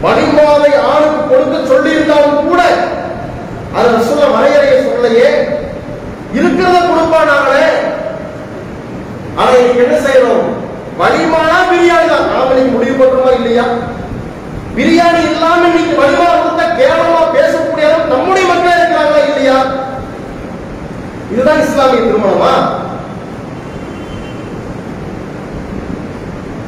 மணிமாலை 0.04 0.72
ஆணுக்கு 0.92 1.22
கொடுக்க 1.32 1.68
சொல்லி 1.68 1.90
இருந்தாலும் 1.92 2.48
கூட 2.48 2.62
அதை 3.76 3.90
சொல்ல 4.08 4.24
வரையறைய 4.36 4.76
சொல்லலையே. 4.86 5.28
இருக்கிறத 6.34 6.78
கொடுப்பானாங்களே. 6.82 7.66
ஆனா 9.38 9.52
இன்னைக்கு 9.52 9.84
என்ன 9.84 9.98
செய்யணும்? 10.08 10.48
வலிமானா 11.02 11.60
பிரியாணி 11.70 12.08
தான். 12.08 12.28
நாம 12.32 12.56
முடிவு 12.74 12.96
பண்றோமா 13.02 13.32
இல்லையா? 13.36 13.66
பிரியாணி 14.76 15.22
இல்லாம 15.32 15.62
இன்னைக்கு 15.68 16.02
வலிமா 16.02 16.28
கொடுத்தா 16.34 16.66
கேவலமா 16.80 17.22
பேசக்கூடிய 17.38 17.88
அளவுக்கு 17.88 18.14
நம்முடைய 18.16 18.46
மக்கள் 18.48 18.78
இருக்கிறாங்களா 18.78 19.22
இல்லையா 19.30 19.58
இஸ்லாமிய 21.92 22.10
திருமணமா? 22.10 22.52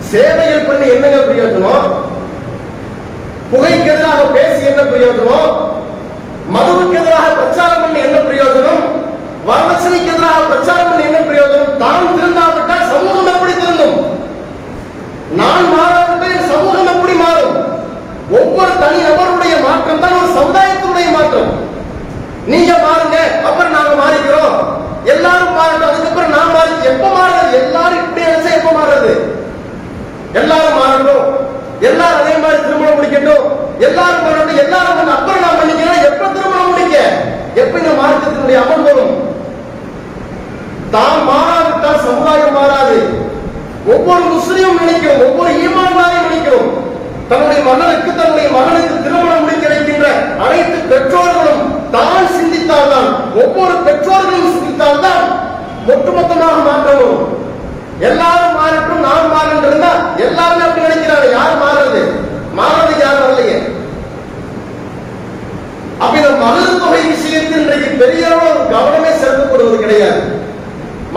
சேவைகள் 0.09 0.67
பண்ணி 0.69 0.85
என்னங்க 0.95 1.19
பிரயோஜனம் 1.27 1.85
புகைக்கு 3.51 3.91
எதிராக 3.93 4.23
பேசி 4.35 4.61
என்ன 4.71 4.81
பிரயோஜனம் 4.89 5.51
மதுவுக்கு 6.55 6.97
எதிராக 7.01 7.29
பிரச்சாரம் 7.39 7.83
பண்ணி 7.83 7.99
என்ன 8.07 8.17
பிரயோஜனம் 8.27 8.83
வரலட்சணைக்கு 9.47 10.11
எதிராக 10.15 10.43
பிரச்சாரம் 10.51 10.89
பண்ணி 10.89 11.07
என்ன 11.09 11.21
பிரயோஜனம் 11.29 11.79
தான் 11.83 12.11
திருந்தாவிட்டால் 12.17 12.91
சமூகம் 12.93 13.31
எப்படி 13.35 13.53
திருந்தும்? 13.61 13.97
நான் 15.39 15.71
மாறாவிட்டால் 15.75 16.49
சமூகம் 16.51 16.91
எப்படி 16.95 17.15
மாறும்? 17.23 17.55
ஒவ்வொரு 18.39 18.73
தனி 18.83 18.99
நபருடைய 19.07 19.55
மாற்றம் 19.67 20.03
தான் 20.05 20.19
ஒரு 20.21 20.29
சமுதாயத்தினுடைய 20.39 21.07
மாற்றம். 21.17 21.51
நீங்க 22.51 22.71
மாறுங்க 22.85 23.17
அப்புறம் 23.47 23.75
நாங்க 23.79 23.93
மாறிக்கிறோம். 24.03 24.55
எல்லாரும் 25.11 25.55
மாறட்டும் 25.57 25.89
அதுக்கப்புறம் 25.89 26.33
நான் 26.35 26.53
மாறி 26.55 26.73
எப்ப 26.91 27.05
மாறுறது? 27.15 27.55
எல்லாரும் 27.61 28.03
இப்படி 28.03 28.21
நினைச்சா 28.25 28.51
எப்ப 28.59 28.71
மாறுறது? 28.77 29.13
எல்லாரும் 30.39 30.79
மாறணும் 30.81 31.25
எல்லாரும் 31.89 32.21
அதே 32.21 32.35
மாதிரி 32.43 32.59
திருமணம் 32.67 32.97
முடிக்கட்டும். 32.97 33.45
எல்லாரும் 33.87 34.25
மாறணும் 34.25 34.61
எல்லாரும் 34.63 34.97
வந்து 34.99 35.15
அப்புறம் 35.17 35.43
நான் 35.45 35.59
பண்ணிக்கிறேன் 35.59 36.05
எப்ப 36.09 36.29
திருமணம் 36.35 36.71
முடிக்க? 36.71 36.95
எப்ப 37.61 37.73
இந்த 37.79 37.93
மார்க்கத்தினுடைய 38.01 38.59
அமல் 38.63 38.87
வரும்? 38.87 39.13
தான் 40.95 41.21
மாறாவிட்டால் 41.29 42.03
சமுதாயம் 42.07 42.57
மாறாது. 42.59 42.97
ஒவ்வொரு 43.93 44.23
முஸ்லீமும் 44.33 44.81
நினைக்கிறோம் 44.83 45.23
ஒவ்வொரு 45.27 45.51
ஈமான்தாரையும் 45.63 46.27
நினைக்கிறோம் 46.29 46.69
தன்னுடைய 47.33 47.61
மகனுக்கு 47.67 48.09
தன்னுடைய 48.13 48.47
மகனுக்கு 48.55 48.95
திருமணம் 49.05 49.43
முடிக்க 49.43 49.67
வைக்கின்ற 49.69 50.07
அனைத்து 50.45 50.79
பெற்றோர்களும் 50.91 51.63
தான் 51.95 52.33
சிந்தித்தால்தான் 52.35 53.09
ஒவ்வொரு 53.43 53.75
பெற்றோர்களும் 53.87 54.53
சிந்தித்தால்தான் 54.55 55.23
ஒட்டுமொத்தமாக 55.93 56.57
மாற்றவும் 56.67 57.21
எல்லாரும் 58.07 58.57
மாறட்டும் 58.59 59.05
நான் 59.07 59.31
மாறன் 59.33 59.65
இருந்தா 59.67 59.91
எல்லாருமே 60.25 60.63
அப்படி 60.65 60.85
நினைக்கிறாங்க. 60.85 61.27
யார் 61.31 61.61
மாறுறது? 61.63 62.01
மாறது 62.59 62.93
யார் 63.03 63.21
வரலையே? 63.21 63.57
அப்ப 65.99 66.13
இந்த 66.17 66.31
மகள் 66.43 66.81
தொகை 66.83 67.01
விஷயத்தில் 67.11 67.61
இன்றைக்கு 67.61 67.89
பெரிய 68.01 68.29
அளவு 68.29 68.65
கவனமே 68.73 69.11
செலுத்தப்படுவது 69.21 69.77
கிடையாது. 69.83 70.21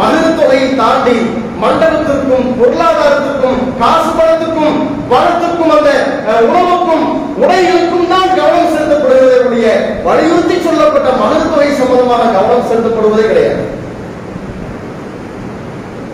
மகள் 0.01 0.39
தொகையை 0.41 0.69
தாண்டி 0.75 1.17
மண்டலத்திற்கும் 1.63 2.49
பொருளாதாரத்திற்கும் 2.59 3.61
காசு 3.79 4.11
பணத்துக்கும் 4.11 4.77
வளத்திற்கும் 5.09 5.75
அந்த 5.77 5.91
அஹ், 6.27 6.45
உணவுக்கும் 6.49 7.05
உடைகளுக்கும் 7.37 8.09
தான் 8.09 8.35
கவனம் 8.37 8.73
செலுத்தப்படுவதற்குரிய 8.73 9.69
வலியுறுத்தி 10.03 10.57
சொல்லப்பட்ட 10.61 11.09
மகள் 11.17 11.45
சம்பந்தமான 11.79 12.23
கவனம் 12.33 12.69
செலுத்தப்படுவதே 12.69 13.25
கிடையாது. 13.29 13.65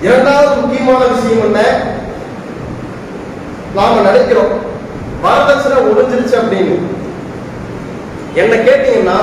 இரண்டாவது 0.01 0.55
முக்கியமான 0.61 1.01
விஷயம் 1.11 1.45
என்ன? 1.45 1.61
நாம 3.75 4.01
நினைக்கிறோம் 4.03 4.55
வரதட்சணை 5.23 5.77
ஒழிஞ்சிருச்சு 5.89 6.37
அப்படின்னு. 6.39 6.77
என்ன 8.35 8.55
கேட்டீங்கன்னா 8.61 9.19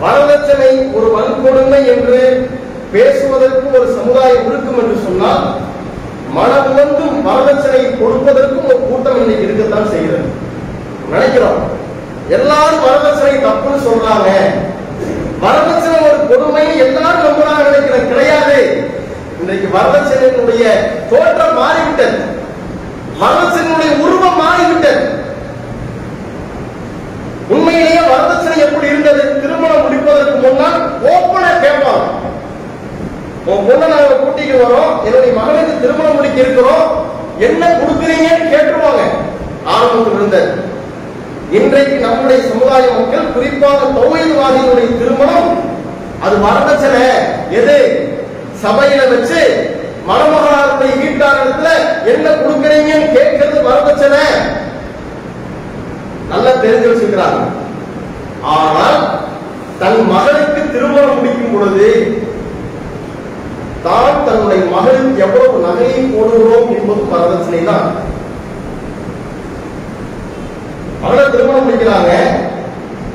வரதட்சணை 0.00 0.70
ஒரு 0.92 1.06
வன்கொடுமை 1.12 1.80
என்று 1.86 2.20
பேசுவதற்கும் 2.92 3.74
ஒரு 3.78 3.88
சமுதாயம் 3.92 4.46
இருக்கும் 4.46 4.78
என்று 4.78 5.04
சொன்னால் 5.04 5.46
மனம் 6.30 6.74
வந்தும் 6.74 7.26
வரதட்சணையை 7.28 7.90
கொடுப்பதற்கும் 7.96 8.66
ஒரு 8.66 8.80
கூட்டம் 8.80 9.16
இன்னைக்கு 9.16 9.44
இருக்கத்தான் 9.44 9.90
செய்கிறது. 9.90 10.28
நினைக்கிறோம். 11.10 11.60
எல்லாரும் 12.28 12.84
வரதட்சணை 12.86 13.34
தப்புன்னு 13.44 13.86
சொல்றாங்க. 13.88 14.28
வரதட்சணை 15.42 15.98
ஒரு 16.08 16.26
கொடுமை 16.28 16.78
எல்லாரும் 16.78 17.26
நம்புறாங்க 17.26 17.62
நினைக்கிற 17.64 17.98
கிடையாது. 17.98 18.88
இன்றைக்கு 19.40 19.68
வரதட்சணையினுடைய 19.78 20.64
தோற்றம் 21.10 21.58
மாறிவிட்டது. 21.58 22.18
வரதட்சணையினுடைய 23.20 24.00
உருவம் 24.00 24.40
மாறிவிட்டது. 24.42 25.04
உண்மையிலேயே 27.48 27.98
வரதட்சணை 27.98 28.58
எப்படி 28.58 28.86
இருந்தது? 28.86 29.40
திருமணம் 29.40 29.82
முடிப்பதற்கு 29.82 30.48
முன்னால் 30.48 30.80
ஓப்பனா 31.02 31.50
கேட்பாங்க. 31.64 32.15
உன் 33.50 33.66
பொண்ணை 33.66 33.86
நாங்க 33.88 34.14
கூட்டிட்டு 34.22 34.54
வரோம். 34.62 34.92
என்னுடைய 35.06 35.32
மகனுக்கு 35.38 35.82
திருமணம் 35.82 36.16
முடிக்க 36.16 36.38
இருக்கிறோம். 36.40 36.86
என்ன 37.46 37.62
கொடுக்குறீங்கன்னு 37.72 38.52
கேட்டுருவாங்க. 38.52 39.02
ஆரம்பத்தில் 39.72 40.18
இருந்த 40.18 40.38
இன்றைக்கு 41.58 41.96
நம்முடைய 41.98 42.38
சமுதாய 42.50 42.84
மக்கள் 42.94 43.34
குறிப்பாக 43.34 43.88
தொழில்வாதிகளுடைய 43.96 44.88
திருமணம் 45.00 45.50
அது 46.24 46.36
வரதட்சணை 46.44 47.02
எது? 47.58 47.76
சபையில 48.62 49.00
வச்சு 49.10 49.40
மணமகனாரத்தை 50.08 50.88
வீட்டார் 51.02 51.40
இடத்துல 51.42 51.68
என்ன 52.12 52.26
கொடுக்குறீங்கன்னு 52.40 53.08
கேட்கறது 53.16 53.60
வரதட்சணை 53.68 54.24
நல்லா 56.30 56.52
தெரிஞ்சு 56.64 56.90
வச்சுக்கிறாங்க 56.90 57.40
ஆனால் 58.56 59.00
தன் 59.80 60.00
மகளுக்கு 60.12 60.62
திருமணம் 60.74 61.16
முடிக்கும் 61.16 61.54
பொழுது 61.54 61.88
தான் 63.86 64.24
தன்னுடைய 64.26 64.62
மகளுக்கு 64.74 65.22
எவ்வளவு 65.26 65.64
நகையை 65.66 66.02
போடுகிறோம் 66.14 66.70
என்பது 66.78 67.02
வரதட்சணை 67.12 67.62
தான் 67.70 67.88
மகளை 71.02 71.24
திருமணம் 71.32 71.66
முடிக்கிறாங்க 71.66 72.12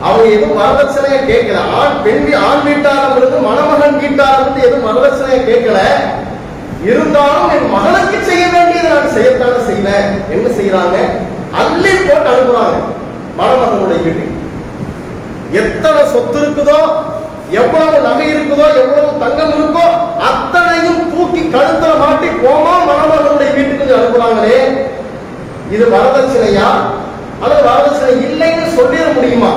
அவங்க 0.08 0.28
எதுவும் 0.36 0.60
வரதட்சணைய 0.60 1.18
கேட்கல. 1.30 1.58
ஆண் 1.80 1.98
பெண் 2.06 2.28
ஆண் 2.48 2.64
வீட்டாரம் 2.68 3.18
இருந்து 3.20 3.40
மணமகன் 3.48 4.00
வீட்டாரம் 4.04 4.42
இருந்து 4.44 4.66
எதுவும் 4.68 4.88
வரதட்சணைய 4.90 5.40
கேட்கல. 5.50 5.80
இருந்தாலும் 6.90 7.52
என் 7.56 7.74
மகளுக்கு 7.76 8.20
செய்ய 8.30 8.46
வேண்டியது 8.54 8.94
நான் 8.94 9.14
செய்யத்தானே 9.18 9.60
செய்வேன். 9.70 10.10
என்ன 10.36 10.48
செய்யறாங்க 10.60 10.98
அள்ளி 11.62 11.94
போட்டு 12.08 12.32
அனுப்புறாங்க 12.34 12.78
மணமகனுடைய 13.40 14.00
வீட்டுக்கு. 14.06 14.38
எத்தனை 15.62 16.02
சொத்து 16.14 16.38
இருக்குதோ 16.44 16.80
எவ்வளவு 17.60 17.98
நகை 18.08 18.28
இருக்குதோ 18.34 18.68
எவ்வளவு 18.82 19.22
தங்கம் 19.24 19.56
இருக்கோ 19.56 19.86
கழுத்துல 21.54 21.94
மாட்டி 22.02 22.28
கோமா 22.44 22.74
மணமகனுடைய 22.90 23.50
வீட்டுக்கு 23.58 23.98
அனுப்புறாங்களே 23.98 24.60
இது 25.76 25.84
வரதட்சணையா? 25.96 26.70
அல்லது 27.44 27.62
வரதட்சணை 27.70 28.14
இல்லைன்னு 28.28 28.66
சொல்லிட 28.78 29.06
முடியுமா? 29.18 29.52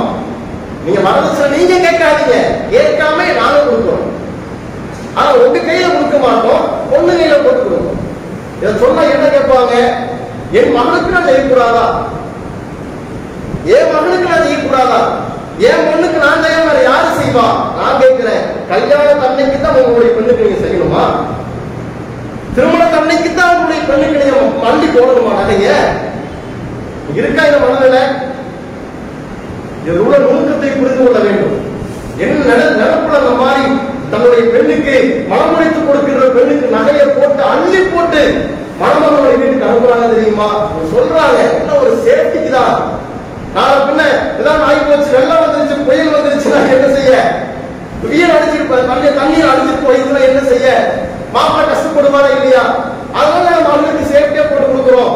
நீங்க 0.84 1.00
வரதட்சணை 1.08 1.48
நீங்க 1.56 1.74
கேட்காதீங்க. 1.86 2.36
கேட்காம 2.74 3.26
நாங்க 3.40 3.58
கொடுக்கிறோம். 3.68 4.10
ஆனா 5.18 5.30
உங்க 5.44 5.58
கையில 5.66 5.90
கொடுக்க 5.94 6.18
மாட்டோம் 6.26 6.62
பொண்ணு 6.90 7.12
கையில 7.18 7.36
போட்டு 7.44 7.78
இதை 8.60 8.72
சொன்னா 8.82 9.02
என்ன 9.14 9.26
கேட்பாங்க? 9.34 9.74
என் 10.58 10.74
மகனுக்கு 10.76 11.14
நான் 11.14 11.28
செய்யக்கூடாதா 11.28 11.86
என் 13.76 13.90
மகனுக்கு 13.92 14.28
நான் 14.30 14.44
செய்யக்கூடாதா 14.46 15.00
என் 15.68 15.84
பொண்ணுக்கு 15.88 16.18
நான் 16.26 16.42
செய்ய 16.44 16.86
யாரு 16.88 17.10
செய்வா? 17.18 17.46
நான் 17.78 18.00
கேட்கிறேன். 18.02 18.44
கல்யாண 18.70 19.08
தன்னைக்கு 19.22 19.58
தான் 19.60 19.76
உங்களுடைய 19.82 20.10
பெண்ணுக்கு 20.16 20.46
நீங்க 20.46 20.60
செய்யணுமா? 20.64 21.04
திருமண 22.54 22.82
தன்னைக்கு 22.90 23.30
தான் 23.32 23.52
உங்களுடைய 23.52 23.80
பெண்ணுக்கு 23.88 24.20
நீங்க 24.22 24.34
பள்ளி 24.64 24.86
போடணுமா 24.88 25.32
நகைய 25.40 25.70
இருக்கா 27.18 27.42
இந்த 27.48 27.58
மனதில் 27.64 28.00
இதில் 29.80 30.02
உள்ள 30.04 30.16
நுணுக்கத்தை 30.20 30.68
புரிந்து 30.72 31.00
கொள்ள 31.00 31.18
வேண்டும். 31.24 31.56
என்ன 32.18 32.54
நட 32.72 32.92
அந்த 33.18 33.32
மாதிரி 33.40 33.64
தன்னுடைய 34.12 34.42
பெண்ணுக்கு 34.52 34.94
மனமுடித்து 35.30 35.80
கொடுக்கின்ற 35.80 36.26
பெண்ணுக்கு 36.36 36.66
நகையை 36.76 37.06
போட்டு 37.16 37.42
அள்ளி 37.52 37.80
போட்டு 37.92 38.22
மணமகனுடைய 38.80 39.34
வீட்டுக்கு 39.40 39.68
அனுப்புறாங்க 39.68 40.06
தெரியுமா? 40.14 40.46
அவங்க 40.62 40.86
சொல்றாங்க 40.94 41.38
என்ன 41.50 41.74
ஒரு 41.82 41.92
சேஃப்டிக்கு 42.06 42.50
தான். 42.56 42.76
நாளை 43.56 43.76
பின்ன 43.80 44.02
ஏதாவது 44.40 44.64
ஆகி 44.68 44.80
போச்சு 44.86 45.10
வெள்ளம் 45.16 45.42
வந்துருச்சு 45.44 45.76
புயல் 45.88 46.14
வந்துருச்சுன்னா 46.16 46.60
என்ன 46.76 46.86
செய்ய? 46.96 47.12
உயிர் 48.06 48.34
அடிச்சிருப்பாரு 48.36 48.88
தண்ணியை 48.90 49.12
தண்ணீர் 49.20 49.50
அடிச்சிட்டு 49.50 49.86
போயிருந்தா 49.86 50.22
என்ன 50.30 50.40
செய்ய? 50.50 50.68
மாப்பிள்ள 51.34 51.70
கஷ்டப்படுவாரா 51.70 52.28
இல்லையா? 52.36 52.64
அதனால 53.12 53.50
நம்ம 53.50 53.70
அவங்களுக்கு 53.70 54.12
சேஃப்டியா 54.12 54.42
போட்டு 54.42 54.66
கொடுக்குறோம். 54.70 55.14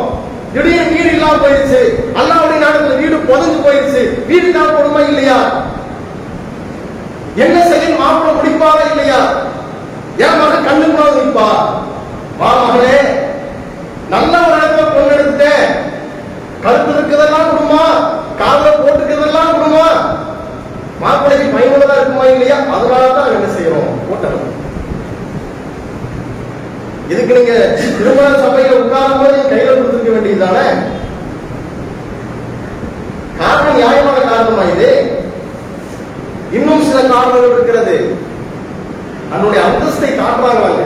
இடையே 0.54 0.82
வீடு 0.82 1.10
இல்லாம 1.12 1.38
போயிருச்சு. 1.42 1.80
அல்லாவுடைய 2.18 2.58
நாடகத்துல 2.64 2.96
வீடு 2.96 3.16
புதஞ்சு 3.28 3.58
போயிருச்சு. 3.66 4.02
வீடு 4.26 4.46
இல்லாம 4.46 4.70
போடுமா 4.76 5.00
இல்லையா? 5.08 5.38
என்ன 7.36 7.56
செய்ய 7.68 7.96
மாப்பிள்ள 8.00 8.32
முடிப்பாரா 8.38 8.84
இல்லையா? 8.92 9.20
என் 10.18 10.40
மகன் 10.40 10.66
கண்ணு 10.68 10.86
கூட 10.86 11.10
நிற்பா. 11.18 11.48
வா 12.38 12.48
மகளே 12.62 12.96
நல்ல 14.08 14.32
ஒரு 14.38 14.56
இடத்துல 14.58 14.84
பொண்ணு 14.94 15.14
எடுத்துட்டேன். 15.14 15.66
கழுத்து 16.62 16.92
இருக்கிறதெல்லாம் 16.92 17.50
கொடுமா. 17.50 17.82
காலில் 18.38 18.80
போட்டுக்கிறதெல்லாம் 18.82 19.52
கொடுமா. 19.52 19.86
மாப்பிள்ளைக்கு 21.00 21.56
பயனுள்ளதா 21.56 21.96
இருக்குமா 21.98 22.24
இல்லையா? 22.24 22.56
அதனால 22.74 23.12
தான் 23.12 23.34
என்ன 23.34 23.48
செய்யறோம்? 23.56 23.90
ஓட்டணும் 24.12 24.54
இதுக்கு 27.08 27.36
நீங்க 27.38 27.54
திருமண 27.94 28.28
சபையில 28.42 28.78
உட்காரும் 28.80 29.20
போது 29.20 29.38
கையில 29.50 29.74
கொடுத்துருக்க 29.74 30.14
வேண்டியதுதானே 30.14 30.66
காரணம் 33.38 33.76
நியாயமான 33.76 34.18
காரணமா 34.26 34.62
இது? 34.72 34.90
இன்னும் 36.52 36.86
சில 36.86 37.00
காரணங்கள் 37.08 37.46
இருக்கிறது. 37.48 37.96
தன்னுடைய 39.30 39.60
அந்தஸ்தை 39.64 40.10
காட்டுறாங்க 40.12 40.84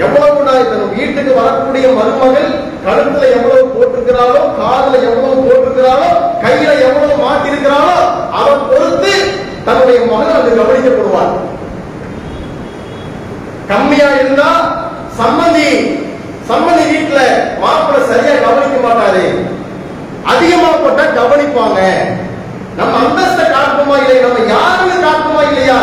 எவ்வளவு 0.00 0.44
நான் 0.44 0.68
தன் 0.68 0.92
வீட்டுக்கு 0.92 1.32
வரக்கூடிய 1.38 1.86
மருமகள் 1.96 2.50
கழுத்துல 2.84 3.24
எவ்வளவு 3.36 3.72
போட்டிருக்கிறாளோ 3.72 4.42
காதுல 4.58 5.00
எவ்வளவு 5.08 5.42
போட்டிருக்கிறாளோ 5.42 6.10
கையில 6.44 6.70
எவ்வளவு 6.86 7.16
மாட்டிருக்கிறாளோ 7.24 7.96
அதை 8.38 8.54
பொறுத்து 8.70 9.12
தன்னுடைய 9.66 9.98
மகன் 10.06 10.38
அது 10.38 10.50
கவனிக்கப்படுவார் 10.60 11.34
கம்மியா 13.70 14.08
இருந்தா 14.20 14.50
சம்மந்தி 15.20 15.70
சம்மந்தி 16.50 16.84
வீட்டுல 16.92 17.20
மாப்பிள்ள 17.62 17.98
சரியா 18.10 18.34
கவனிக்க 18.44 18.78
மாட்டாரு. 18.86 19.24
அதிகமா 20.32 20.70
போட்டா 20.82 21.04
கவனிப்பாங்க. 21.18 21.78
நம்ம 22.78 22.92
அந்தஸ்தை 23.04 23.44
காட்டுமா 23.54 23.94
இல்லையா? 24.00 24.22
நம்ம 24.26 24.40
யாருமே 24.54 24.96
காட்டுமா 25.06 25.42
இல்லையா? 25.50 25.78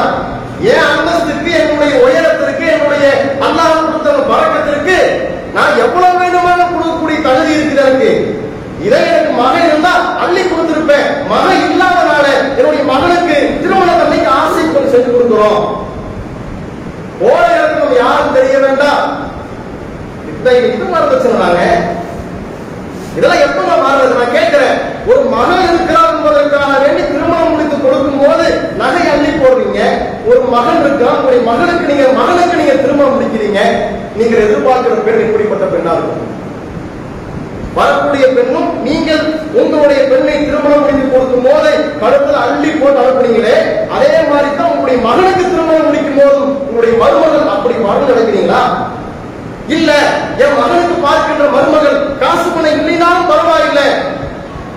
ஏன் 0.74 0.90
அந்தஸ்துக்கு 0.94 1.50
என்னுடைய 1.62 1.94
உயரத்திற்கு 2.06 2.66
என்னுடைய 2.76 3.06
அல்லாஹ் 3.48 3.80
கொடுத்த 3.82 4.28
பழக்கத்திற்கு 4.32 4.98
நான் 5.58 5.80
எவ்வளவு 5.86 6.20
வேணுமான 6.22 6.60
கொடுக்கக்கூடிய 6.66 7.18
தகுதி 7.28 7.54
இருக்குது 7.58 7.84
எனக்கு? 7.84 8.12
இதை 8.86 9.00
எனக்கு 9.10 9.34
மகன் 9.42 9.68
இருந்தா 9.70 9.94
அள்ளி 10.24 10.42
கொடுத்திருப்பேன். 10.44 11.08
மகன் 11.34 11.64
இல்லாதனால 11.70 12.26
என்னுடைய 12.60 12.84
மகனுக்கு 12.94 13.38
திருமண 13.62 13.90
தன்னைக்கு 14.02 14.30
ஆசை 14.40 14.64
கொண்டு 14.66 14.94
செஞ்சு 14.96 15.12
கொடுக்குறோம் 15.12 15.64
போற 17.22 17.44
இடத்துல 17.52 17.84
நம்ம 17.84 17.96
யாரும் 18.02 18.36
தெரிய 18.36 18.57
வேண்டாம். 18.68 19.04
இத்தனை 20.32 20.58
இது 20.76 20.86
வரதட்சணை 20.96 21.38
நாங்க 21.46 21.64
இதெல்லாம் 23.18 23.44
எப்ப 23.46 23.60
நான் 23.68 23.84
மாறுறது? 23.84 24.18
நான் 24.20 24.36
கேட்கிறேன். 24.38 24.76
ஒரு 25.12 25.22
மகன் 25.36 25.68
இருக்கிறார் 25.70 26.12
என்பதற்காக 26.16 26.74
வேண்டி 26.82 27.04
திருமணம் 27.12 27.52
முடித்து 27.52 27.78
கொடுக்கும் 27.78 28.22
போது 28.24 28.46
நகை 28.82 29.04
அள்ளி 29.14 29.32
போடுறீங்க. 29.42 29.82
ஒரு 30.30 30.42
மகன் 30.56 30.82
இருக்கா 30.84 31.08
உங்களுடைய 31.14 31.42
மகனுக்கு 31.50 31.90
நீங்க 31.92 32.06
மகனுக்கு 32.20 32.60
நீங்க 32.60 32.76
திருமணம் 32.84 33.16
முடிக்கிறீங்க. 33.16 33.62
நீங்க 34.18 34.36
எதிர்பார்க்கிற 34.46 34.98
பெண் 35.08 35.24
இப்படிப்பட்ட 35.26 35.66
பெண்ணா 35.74 35.96
இருக்கும். 35.98 36.24
வரக்கூடிய 37.80 38.28
பெண்ணும் 38.36 38.70
நீங்கள் 38.86 39.26
உங்களுடைய 39.62 40.00
பெண்ணை 40.12 40.36
திருமணம் 40.46 40.84
முடித்து 40.84 41.06
கொடுக்கும் 41.16 41.48
போது 41.50 41.72
கழுத்துல 42.04 42.40
அள்ளி 42.46 42.70
போட்டு 42.70 43.02
அனுப்புனீங்களே 43.02 43.58
அதே 43.96 44.22
மாதிரி 44.32 44.50
தான் 44.60 44.77
உங்களுடைய 44.90 45.08
மகனுக்கு 45.08 45.46
திருமணம் 45.46 45.88
முடிக்கும் 45.88 46.18
போது 46.18 46.36
உங்களுடைய 46.60 46.92
மருமகள் 47.02 47.50
அப்படி 47.54 47.74
மறந்து 47.86 48.12
நடக்கிறீங்களா? 48.12 48.60
இல்ல 49.76 49.90
என் 50.44 50.56
மகனுக்கு 50.60 50.96
பார்க்கின்ற 51.06 51.46
மருமகள் 51.56 51.98
காசு 52.22 52.48
பணம் 52.50 52.78
இல்லைனாலும் 52.78 53.28
பரவாயில்லை. 53.32 53.88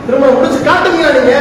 திருமணம் 0.06 0.36
முடிச்சு 0.36 0.58
காட்டுங்களா 0.66 1.12
நீங்க? 1.18 1.34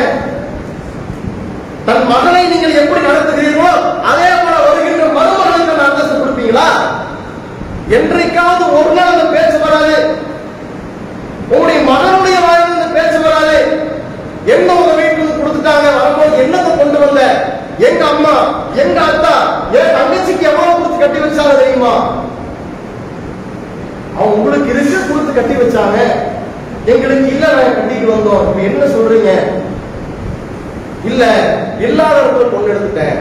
தன் 1.87 2.05
மகனை 2.11 2.43
நீங்கள் 2.53 2.79
எப்படி 2.83 3.01
நடத்துகிறீர்களோ 3.07 3.71
அதே 4.11 4.29
போல 4.43 4.55
வருகின்ற 4.67 5.05
மருமகளுக்கு 5.17 5.85
அந்தஸ்து 5.87 6.21
கொடுப்பீங்களா? 6.21 6.69
என்றைக்காவது 7.97 8.65
ஒரு 8.79 8.91
நாள் 8.97 9.13
அந்த 9.13 9.27
பேச்சு 9.35 9.59
வராது. 9.65 9.95
உங்களுடைய 11.51 11.79
மகன் 11.91 12.19
வாயிலிருந்து 12.45 12.79
இந்த 12.79 12.89
பேச்சு 12.97 13.19
வராது 13.27 13.57
என்ன 14.53 14.69
உங்க 14.79 14.93
வீட்டுக்கு 14.99 15.39
கொடுத்துட்டாங்க 15.39 15.87
வரும்போது 15.95 16.43
என்னத்தை 16.43 16.71
கொண்டு 16.75 16.99
வந்த 17.01 17.21
எங்க 17.87 18.01
அம்மா 18.13 18.31
எங்க 18.83 18.97
அத்தா 19.09 19.33
என் 19.77 19.93
தங்கச்சிக்கு 19.97 20.47
எவ்வளவு 20.49 20.73
கொடுத்து 20.73 21.03
கட்டி 21.19 21.29
வச்சாங்க 21.29 21.55
தெரியுமா? 21.61 21.93
அவன் 24.17 24.35
உங்களுக்கு 24.37 24.69
இருக்கு 24.73 24.99
கொடுத்து 25.09 25.31
கட்டி 25.37 25.55
வச்சாங்க. 25.59 25.97
எங்களுக்கு 26.91 27.27
இல்ல 27.33 27.45
நாங்க 27.55 27.73
கட்டிட்டு 27.77 28.13
வந்தோம். 28.13 28.45
இப்ப 28.47 28.61
என்ன 28.67 28.85
சொல்றீங்க? 28.93 29.31
இல்ல 31.09 31.23
இல்லாத 31.85 32.15
இடத்துல 32.21 32.47
பொண்ணு 32.53 32.71
எடுத்துட்டேன். 32.71 33.17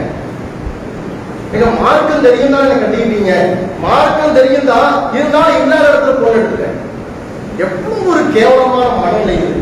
எங்க 1.53 1.67
மார்க்கம் 1.81 2.25
தெரியும் 2.27 2.53
தான் 2.55 2.65
என்ன 2.65 2.79
கட்டிக்கிட்டீங்க? 2.81 3.33
மார்க்கம் 3.85 4.37
தெரியும் 4.39 4.71
தான் 4.73 4.89
இருந்தாலும் 5.17 5.61
இல்லாத 5.63 5.85
இடத்துல 5.91 6.15
பொண்ணு 6.21 6.39
எடுத்துட்டேன். 6.39 6.77
எப்பவும் 7.65 8.09
ஒரு 8.13 8.23
கேவலமான 8.35 8.89
மனநிலை 9.03 9.35
இது. 9.43 9.55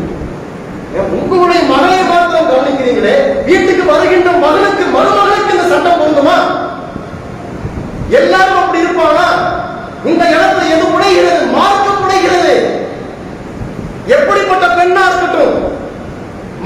உங்களுடைய 1.18 1.60
மகளை 1.72 2.00
மாத்திரம் 2.10 2.50
கவனிக்கிறீங்களே? 2.50 3.16
வீட்டுக்கு 3.48 3.84
வருகின்ற 3.92 4.30
மகனுக்கு 4.44 4.84
மருமகளுக்கு 4.96 5.54
இந்த 5.56 5.66
சட்டம் 5.72 6.00
பொருந்துமா? 6.00 6.38
எல்லாரும் 8.18 8.60
அப்படி 8.60 8.84
இருப்பானா 8.84 9.26
இந்த 10.10 10.24
இடத்துல 10.34 10.68
எது 10.74 10.84
உடைகிறது? 10.96 11.46
மார்க்கம் 11.56 12.02
உடைகிறது. 12.04 12.54
எப்படிப்பட்ட 14.16 14.66
பெண்ணா 14.76 15.02
இருக்கட்டும். 15.08 15.56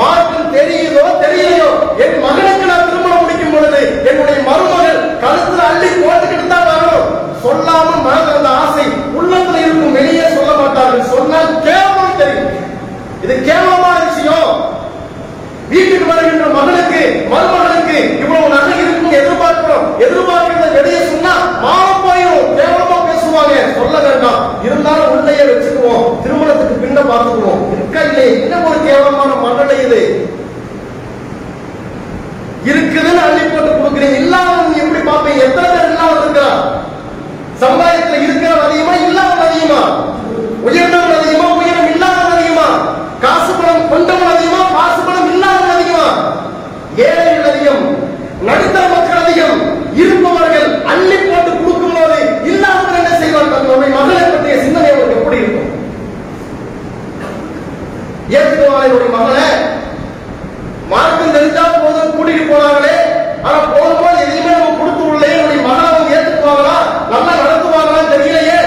மார்க்கம் 0.01 0.53
தெரியுதோ 0.57 1.05
தெரியலையோ 1.23 1.71
என் 2.05 2.23
மகனுக்கு 2.25 2.69
நான் 2.71 2.87
திருமணம் 2.89 3.23
முடிக்கும் 3.23 3.55
பொழுது 3.55 3.81
என்னுடைய 4.11 4.39
மருமகள் 4.49 5.01
கழுத்துல 5.25 5.67
அள்ளி 5.71 5.89
போட்டுக்கிட்டு 6.03 6.47
தான் 6.53 6.69
வரணும். 6.71 7.09
சொல்லாம 7.45 7.89
மனதில் 8.07 8.39
அந்த 8.39 8.51
ஆசை 8.63 8.85
உள்ளத்துல 9.19 9.63
இருக்கும் 9.65 9.97
வெளியே 9.99 10.27
சொல்ல 10.37 10.53
மாட்டார்கள். 10.61 11.11
சொன்னால் 11.15 11.51
கேவலம் 11.67 12.21
தெரியும். 12.23 12.53
இது 13.25 13.35
கேவலமான 13.49 13.99
விஷயம் 14.11 14.51
வீட்டுக்கு 15.73 16.07
வருகின்ற 16.09 16.47
மகனுக்கு 16.57 17.03
மருமகனுக்கு 17.33 17.99
இவ்வளவு 18.23 18.55
நகை 18.55 18.75
இருக்கும் 18.81 19.15
எதிர்பார்க்கிறோம். 19.21 19.85
எதிர்பார்க்கிறத 20.05 20.67
வெளியே 20.79 21.03
சொன்னா 21.13 21.33
மானம் 21.65 22.03
போயிடும் 22.05 22.51
கேவலமா 22.59 22.99
பேசுவாங்க 23.09 23.55
சொல்ல 23.79 23.97
வேண்டாம் 24.07 24.41
இருந்தாலும் 24.67 25.13
உள்ளேயே 25.15 25.45
வச்சுக்குவோம் 25.51 26.05
திருமணத்துக்கு 26.25 26.77
பின்ன 26.85 26.99
பார்த்துக்குவோம் 27.11 27.63
இருக்கா 27.75 28.03
இல்லை 28.09 28.27
என்ன 28.45 28.61
ஒரு 28.71 28.79
கேவலமான 28.89 29.31
மண்டலை 29.45 29.77
இது 29.87 30.01
இருக்குதுன்னு 32.71 33.23
அள்ளி 33.27 33.43
போட்டு 33.45 33.71
கொடுக்குறீங்க 33.73 34.19
இல்லாதவங்க 34.23 34.83
எப்படி 34.83 35.01
பார்ப்பீங்க 35.09 35.32
எத்தனை 35.45 35.69
பேர் 35.71 35.91
இல்லாமல் 35.91 36.21
இருக்கிறான் 36.21 36.61
சமுதாயத்துல 37.63 38.21
இருக்கிறவன் 38.23 38.67
அதிகமா 38.67 38.95
இல்லாதவன் 39.03 39.49
அதிகமா 39.49 39.83
உயர்ந்தவன் 40.67 41.17
அதிகமா 41.19 41.49
உயரம் 41.59 41.91
இல்லாத 41.93 42.21
அதிகமா 42.33 42.69
காசு 43.23 43.53
பணம் 43.55 43.91
கொண்டவன் 43.93 44.33
அதிகமா 44.35 44.63
காசு 44.77 45.01
பணம் 45.03 45.31
இல்லாதவன் 45.33 45.75
அதிகமா 45.77 46.07
ஏழைகள் 47.05 47.51
அதிகம் 47.51 47.85
நடுத்தர 48.49 48.85
மக்கள் 48.93 49.23
அதிகம் 49.23 49.59
இருப்பவர்கள் 50.03 50.69
அள்ளி 50.93 51.17
போட்டு 51.23 51.51
கொடுக்கும் 51.57 51.97
போது 51.99 52.19
இல்லாதவர்கள் 52.51 53.01
என்ன 53.03 53.19
செய்வார்கள் 53.21 53.57
தன்னுடைய 53.57 53.91
மகளை 53.97 54.23
பற்றிய 54.27 54.57
சிந்தனை 54.63 54.91
அவருக்கு 54.91 55.19
எப்படி 55.19 55.43
இருக்கும்? 55.43 55.69
ஏற்கனவே 58.37 58.89
மகளை 59.17 59.47
மார்க்கம் 60.93 61.37
தெரிஞ்சா 61.37 61.65
போதும் 61.77 62.15
கூட்டிட்டு 62.15 62.45
போனாங்களே 62.47 62.97
ஆனா 63.45 63.59
போகும்போது 63.71 64.19
எதையுமே 64.25 64.53
நம்ம 64.55 64.75
கொடுத்து 64.79 65.05
உள்ளே 65.11 65.29
என்னுடைய 65.35 65.63
மகளை 65.69 65.89
அவங்க 65.91 66.17
ஏத்துக்குவாங்களா 66.17 66.77
நல்லா 67.13 67.33
நடத்துவாங்களான்னு 67.41 68.13
தெரியலையே 68.15 68.59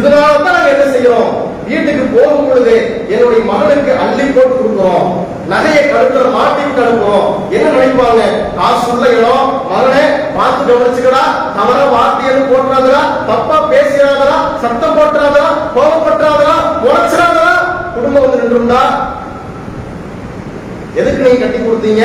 இதனால 0.00 0.36
தான் 0.44 0.56
நாங்க 0.56 0.74
என்ன 0.74 0.84
செய்யறோம்? 0.96 1.30
வீட்டுக்கு 1.68 2.04
போகும் 2.14 2.46
பொழுது 2.48 2.74
என்னுடைய 3.12 3.40
மகனுக்கு 3.50 3.92
அள்ளி 4.04 4.24
போட்டு 4.26 4.54
கொடுக்கிறோம். 4.54 5.08
நகையை 5.50 5.82
கழுத்துல 5.84 6.30
மாட்டி 6.36 6.62
விட்டு 6.64 6.82
அனுப்புறோம். 6.84 7.28
என்ன 7.54 7.66
நினைப்பாங்க? 7.74 8.22
காசு 8.58 8.84
உள்ள 8.92 9.06
இடம். 9.18 9.46
மகனே 9.70 10.02
பார்த்து 10.36 10.68
கவனிச்சுக்கடா. 10.68 11.22
தவற 11.56 11.78
வார்த்தை 11.94 12.34
போட்டுறாதடா 12.50 13.02
தப்பா 13.30 13.56
பேசிடாதடா. 13.72 14.36
சத்தம் 14.62 14.96
போட்டுறாதடா 14.98 15.46
கோபப்பட்டுறாதடா 15.76 16.56
உழைச்சிடாதடா 16.86 17.54
குடும்பம் 17.94 18.24
வந்து 18.24 18.42
நின்றுண்டா? 18.42 18.82
எதுக்கு 21.00 21.24
நீங்க 21.24 21.40
கட்டி 21.40 21.58
கொடுத்தீங்க? 21.58 22.04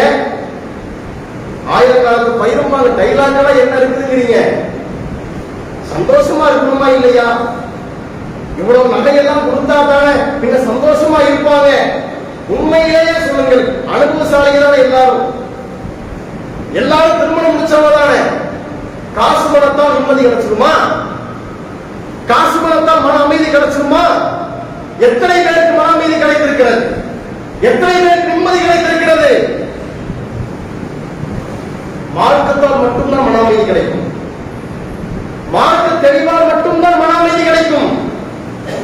ஆயிரக்காலத்து 1.75 2.39
பயிரும்பாங்க 2.41 2.89
டைலாக்கெல்லாம் 3.01 3.61
என்ன 3.63 3.77
இருக்குதுங்கிறீங்க. 3.79 4.37
சந்தோஷமா 5.93 6.45
இருக்கணுமா 6.49 6.87
இல்லையா? 6.87 7.27
இவ்வளவு 8.59 8.93
நகையெல்லாம் 8.95 9.45
கொடுத்தா 9.45 9.77
தானே 9.91 10.11
பின்ன 10.41 10.59
சந்தோஷமா 10.67 11.19
இருப்பாங்க. 11.27 11.69
உண்மையிலேயே 12.55 13.15
சொல்லுங்கள் 13.25 13.63
அனுபவசாலிகளான 13.93 14.75
எல்லாரும். 14.85 15.25
எல்லாரும் 16.79 17.19
திருமணம் 17.19 17.55
முடிச்சவங்க 17.55 17.91
தானே 17.99 18.19
காசு 19.17 19.45
பணத்தால் 19.51 19.97
நிம்மதி 19.97 20.21
கிடைச்சிருமா? 20.23 20.71
காசு 22.31 22.57
பணத்தால் 22.63 23.03
மன 23.05 23.19
அமைதி 23.25 23.47
கிடைச்சிருமா? 23.55 24.03
எத்தனை 25.07 25.37
பேருக்கு 25.45 25.73
மன 25.79 25.91
அமைதி 25.95 26.15
கிடைத்திருக்கிறது? 26.21 26.83
எத்தனை 27.69 27.95
பேருக்கு 28.05 28.33
நிம்மதி 28.33 28.59
கிடைத்திருக்கிறது? 28.59 29.31
மார்க்கத்தால் 32.17 32.81
மட்டும்தான் 32.83 33.25
மன 33.27 33.39
அமைதி 33.43 33.63
கிடைக்கும். 33.71 34.05
மார்க்க 35.55 36.03
தெளிவால் 36.07 36.51
மட்டும்தான் 36.51 37.01
மன 37.03 37.13
அமைதி 37.19 37.43
கிடைக்கும். 37.43 37.89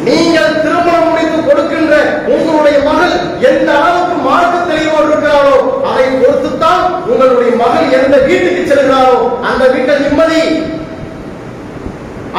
நீங்கள் 0.07 0.57
திருமணம் 0.63 1.07
முடித்து 1.09 1.39
கொடுக்கின்ற 1.41 1.95
உங்களுடைய 2.35 2.77
மகள் 2.89 3.15
எந்த 3.49 3.69
அளவுக்கு 3.77 4.15
மார்க்க 4.27 4.57
தெளிவோடு 4.69 5.09
இருக்கிறாரோ 5.11 5.55
அதை 5.89 6.05
பொறுத்துத்தான் 6.21 6.83
உங்களுடைய 7.11 7.51
மகள் 7.63 7.95
எந்த 7.99 8.15
வீட்டுக்கு 8.29 8.63
செல்கிறாரோ 8.71 9.15
அந்த 9.49 9.63
வீட்டை 9.73 9.95
நிம்மதி. 10.05 10.43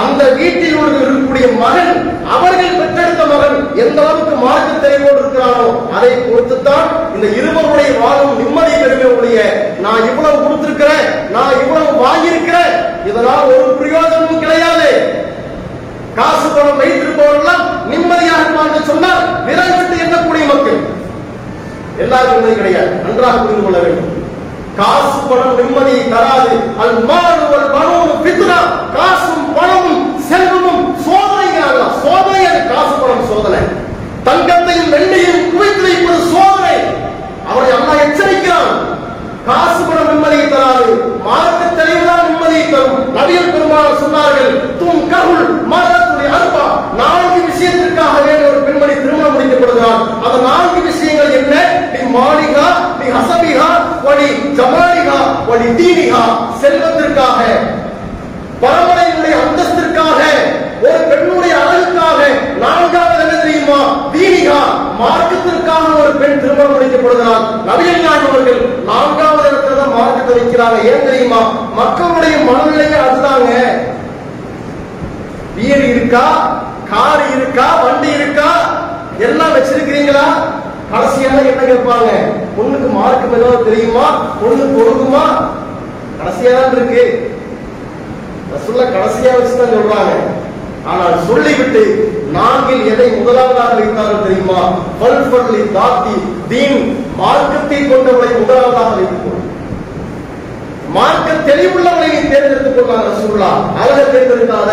அந்த 0.03 0.23
வீட்டில் 0.39 0.77
உள்ள 0.81 0.93
இருக்கக்கூடிய 0.99 1.47
மகன் 1.63 1.91
அவர்கள் 2.35 2.77
பெற்றெடுத்த 2.79 3.23
மகன் 3.33 3.57
எந்த 3.83 3.99
அளவுக்கு 4.03 4.35
மார்க்க 4.45 4.85
தெளிவோடு 4.85 5.19
இருக்கிறாரோ 5.23 5.67
அதை 5.97 6.13
பொறுத்துத்தான் 6.29 6.87
இந்த 7.15 7.27
இருவருடைய 7.39 7.91
வாழும் 8.03 8.39
நிம்மதி 8.41 8.73
பெருமை 8.83 9.09
உடைய 9.17 9.41
நான் 9.85 10.07
இவ்வளவு 10.11 10.39
கொடுத்திருக்கிறேன் 10.45 11.07
நான் 11.35 11.59
இவ்வளவு 11.63 11.93
வாங்கியிருக்கிறேன். 12.05 12.73
இதனால் 13.11 13.53
ஒரு 13.57 13.71
பிரயோஜனமும் 13.81 14.43
கிடையாது. 14.45 14.89
காசு 16.17 16.49
பணம் 16.55 16.81
வைத்து 16.81 17.02
சொன்னால் 18.93 19.45
விரல் 19.45 19.75
விட்டு 19.77 19.97
எண்ணக்கூடிய 20.05 20.45
மக்கள். 20.53 20.81
எல்லாரும் 21.99 22.35
நிம்மதி 22.35 22.55
கிடையாது. 22.55 22.93
நன்றாக 23.05 23.39
புரிந்து 23.39 23.63
கொள்ள 23.63 23.79
வேண்டும். 23.79 24.11
காசு 24.77 25.19
பணம் 25.29 25.59
நிம்மதியை 25.59 26.03
தராது. 26.15 26.53
அது 26.81 26.93
மாடு 27.11 27.45
வல் 27.53 27.71
பணம் 27.75 28.01
காசும் 28.97 29.55
பணமும் 29.57 30.03
செல்வமும் 30.29 30.83
சோதனைங்கிறாங்க 31.07 31.83
சோதனை 32.03 32.43
அது. 32.51 32.61
காசு 32.73 32.95
பணம் 33.03 33.29
சோதனை. 33.31 33.61
தங்கத்தையும் 34.27 34.91
வெள்ளையும் 34.95 35.43
குவித்து 35.53 35.83
வைப்பது 35.83 36.21
சோதனை. 36.35 36.77
அவரை 37.51 37.71
அம்மா 37.79 37.95
எச்சரிக்கிறான். 38.05 38.73
காசு 39.47 39.81
பணம் 39.89 40.11
நிம்மதியை 40.11 40.47
தராது. 40.49 40.93
மார்க்க 41.25 41.63
தெளிவுதான் 41.79 42.27
நிம்மதியை 42.29 42.65
தரும். 42.71 42.99
நபிகள் 43.17 43.53
பெருமாள் 43.53 44.01
சொன்னார்கள் 44.03 44.53
தும் 44.81 45.11
கருள் 45.13 45.45
மாதத்துடைய 45.73 46.31
அன்பா 46.39 46.67
நான்கு 47.01 47.39
விஷயத்திற்காக 47.51 48.21
வேண்டும் 48.21 48.51
ஒரு 48.51 48.61
பெண்மணி 48.67 48.95
திருமணம் 48.95 49.35
முடிக்கப்படுகிறார் 49.35 50.03
அந்த 50.33 50.45
நான்கு 50.47 50.81
விஷயங்கள் 50.83 51.35
என்ன? 51.39 51.55
நீ 51.93 52.01
மாளிகா 52.13 52.67
நீ 53.01 53.07
ஹசபிகா 53.11 53.67
வடி 54.05 54.29
ஜமாலிகா 54.59 55.17
வடி 55.49 55.67
தீனிகா 55.81 56.23
செல்வத்திற்காக 56.63 57.39
பரம்பரையினுடைய 58.63 59.35
அந்தஸ்திற்காக 59.43 60.21
ஒரு 60.85 61.01
பெண்ணுடைய 61.11 61.55
அழகுக்காக 61.63 62.21
நான்காவது 62.63 63.23
என்ன 63.25 63.35
தெரியுமா? 63.43 63.81
தீனிகா 64.15 64.59
மார்க்கத்திற்காக 65.01 65.87
ஒரு 66.03 66.13
பெண் 66.21 66.41
திருமணம் 66.41 66.73
முடிக்கப்படுகிறார் 66.73 67.45
நவீன 67.69 68.07
அவர்கள் 68.19 68.61
நான்காவது 68.91 69.49
இடத்துல 69.51 69.79
தான் 69.81 69.97
மார்க்கத்தை 69.99 70.35
வைக்கிறாங்க. 70.39 70.79
ஏன் 70.91 71.07
தெரியுமா? 71.09 71.41
மக்களுடைய 71.75 72.37
மனநிலையே 72.49 72.99
அதுதாங்க. 73.07 73.53
வீடு 75.57 75.85
இருக்கா? 75.89 76.27
கார் 76.93 77.23
இருக்கா? 77.35 77.67
வண்டி 77.83 78.12
எல்லாம் 79.27 79.55
வச்சிருக்கிறீங்களா? 79.55 80.27
கடைசியாக 80.93 81.51
என்ன 81.51 81.63
கேட்பாங்க? 81.71 82.11
பொண்ணுக்கு 82.57 82.89
மார்க்கம் 82.99 83.37
ஏதாவது 83.39 83.69
தெரியுமா? 83.69 84.07
பொண்ணுக்கு 84.41 84.81
ஒழுங்குமா 84.85 85.25
கடைசியா 86.19 86.53
தான் 86.57 86.75
இருக்கு 86.77 87.05
சொல்ல 88.67 88.83
கடைசியா 88.95 89.31
வச்சுதான் 89.37 89.75
சொல்றாங்க. 89.75 90.15
ஆனால் 90.91 91.17
சொல்லிவிட்டு 91.29 91.83
நாங்கள் 92.37 92.87
எதை 92.93 93.07
முதலாவதாக 93.19 93.77
வைத்தாலும் 93.79 94.25
தெரியுமா? 94.27 94.61
பல் 95.01 95.29
பள்ளி 95.33 95.61
தாத்தி 95.77 96.15
தீன் 96.51 96.81
மார்க்கத்தை 97.21 97.81
கொண்டவளை 97.83 98.31
முதலாவதாக 98.41 98.95
வைத்துக் 98.99 99.41
மார்க்க 100.97 101.37
தெளிவுள்ளவளை 101.49 102.09
தேர்ந்தெடுத்துக் 102.33 102.79
கொள்ளாங்க 102.79 103.11
சுருளா 103.21 103.51
அழக 103.81 104.01
தேர்ந்தெடுக்காத. 104.15 104.73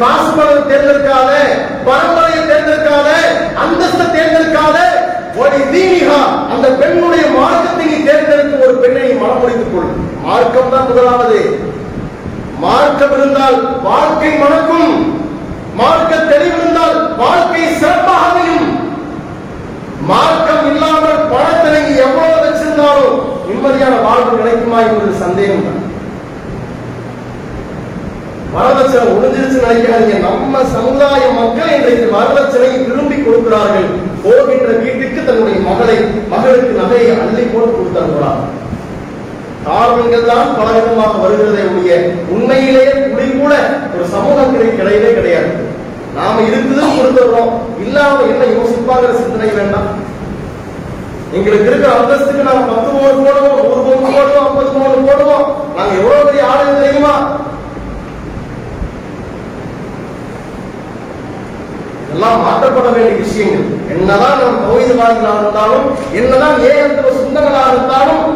காசு 0.00 0.30
பணம் 0.36 0.68
தேர்ந்தெடுக்காத 0.68 1.32
பரம்பரையை 1.86 2.40
தேர்ந்தெடுக்காத 2.46 3.08
அந்தஸ்தை 3.62 4.06
தேர்ந்தெடுக்காத 4.16 4.78
ஒரு 5.36 5.58
தீனிகா 5.72 6.18
அந்த 6.52 6.66
பெண்ணுடைய 6.80 7.24
மார்க்கத்தை 7.38 7.84
நீ 7.86 7.96
தேர்ந்தெடுத்து 8.04 8.64
ஒரு 8.66 8.74
பெண்ணை 8.74 9.02
நீ 9.02 9.14
மனமுடித்துக் 9.20 9.72
கொள். 9.74 9.90
மார்க்கம் 10.22 10.70
தான் 10.70 10.88
முதலாவது. 10.88 11.40
மார்க்கம் 12.56 12.64
மார்க்கம் 12.64 13.14
இருந்தால் 13.18 13.56
வாழ்க்கை 13.82 14.30
மணக்கும். 14.34 14.92
மார்க்க 15.74 16.20
தெளிவு 16.30 16.58
இருந்தால் 16.58 16.96
வாழ்க்கை 17.16 17.64
சிறப்பாக 17.80 18.28
அமையும். 18.28 18.68
மார்க்கம் 20.06 20.66
இல்லாமல் 20.72 21.24
பணத்தை 21.32 21.68
நீங்க 21.76 21.92
எவ்வளவு 22.02 22.42
வச்சிருந்தாலும் 22.44 23.14
நிம்மதியான 23.46 23.94
வாழ்வு 24.02 24.32
கிடைக்குமா 24.36 24.80
என்பது 24.80 25.12
சந்தேகம் 25.24 25.66
தான் 25.66 25.80
வரதட்சணை 28.56 29.04
ஒளிஞ்சிருச்சு 29.14 29.58
நினைக்காதீங்க 29.64 30.18
நம்ம 30.24 30.58
சமுதாய 30.74 31.22
மக்கள் 31.38 31.74
இன்றைக்கு 31.76 32.06
வரதட்சணையை 32.16 32.76
விரும்பி 32.88 33.16
கொடுக்கிறார்கள். 33.20 33.88
போகின்ற 34.24 34.68
வீட்டுக்கு 34.82 35.20
தன்னுடைய 35.28 35.56
மகளை 35.68 35.96
மகளுக்கு 36.32 36.72
நகையை 36.80 37.14
அள்ளி 37.22 37.44
போட்டு 37.54 37.72
கொடுத்தார்களாம் 37.78 38.42
காரணங்கள் 39.66 40.30
தான் 40.30 40.54
பலவிதமாக 40.56 41.20
வருகிறதே 41.24 41.62
ஒழிய 41.72 41.94
உண்மையிலேயே 42.34 42.94
குடி 43.10 43.26
கூட 43.32 43.54
ஒரு 43.94 44.06
சமூகத்திற்கு 44.14 44.78
கிடையவே 44.80 45.10
கிடையாது. 45.18 45.52
நாம 46.16 46.42
இருக்குதுன்னு 46.48 46.96
கொடுத்துடுறோம் 46.98 47.52
இல்லாம 47.84 48.26
என்ன 48.32 48.42
யோசிப்பாங்கிற 48.56 49.12
சிந்தனை 49.20 49.48
வேண்டாம். 49.60 49.88
எங்களுக்கு 51.36 51.68
இருக்கிற 51.68 51.92
அந்தஸ்துக்கு 52.00 52.48
நாங்க 52.48 52.64
பத்து 52.72 52.90
பவுன் 52.96 53.24
போடுவோம் 53.24 53.56
ஒரு 53.70 53.80
பவுன் 53.86 54.14
போடுவோம் 54.16 54.44
ஐம்பது 54.48 54.70
பவுன் 54.76 55.08
போடுவோம். 55.08 55.46
நாங்க 55.76 55.92
எவ்வளவு 56.00 56.26
பெரிய 56.28 56.50
ஆளுங்க 56.50 56.74
தெரியுமா? 56.84 57.14
எல்லாம் 62.14 62.42
மாற்றப்பட 62.46 62.88
வேண்டிய 62.96 63.14
விஷயங்கள். 63.22 63.70
என்னதான் 63.92 64.40
நாம் 64.42 64.60
தௌஹீதவாதிகளாக 64.64 65.40
இருந்தாலும் 65.42 65.86
என்னதான் 66.18 66.60
ஏகத்துவ 66.68 67.14
சொந்தங்களாக 67.20 67.72
இருந்தாலும் 67.74 68.26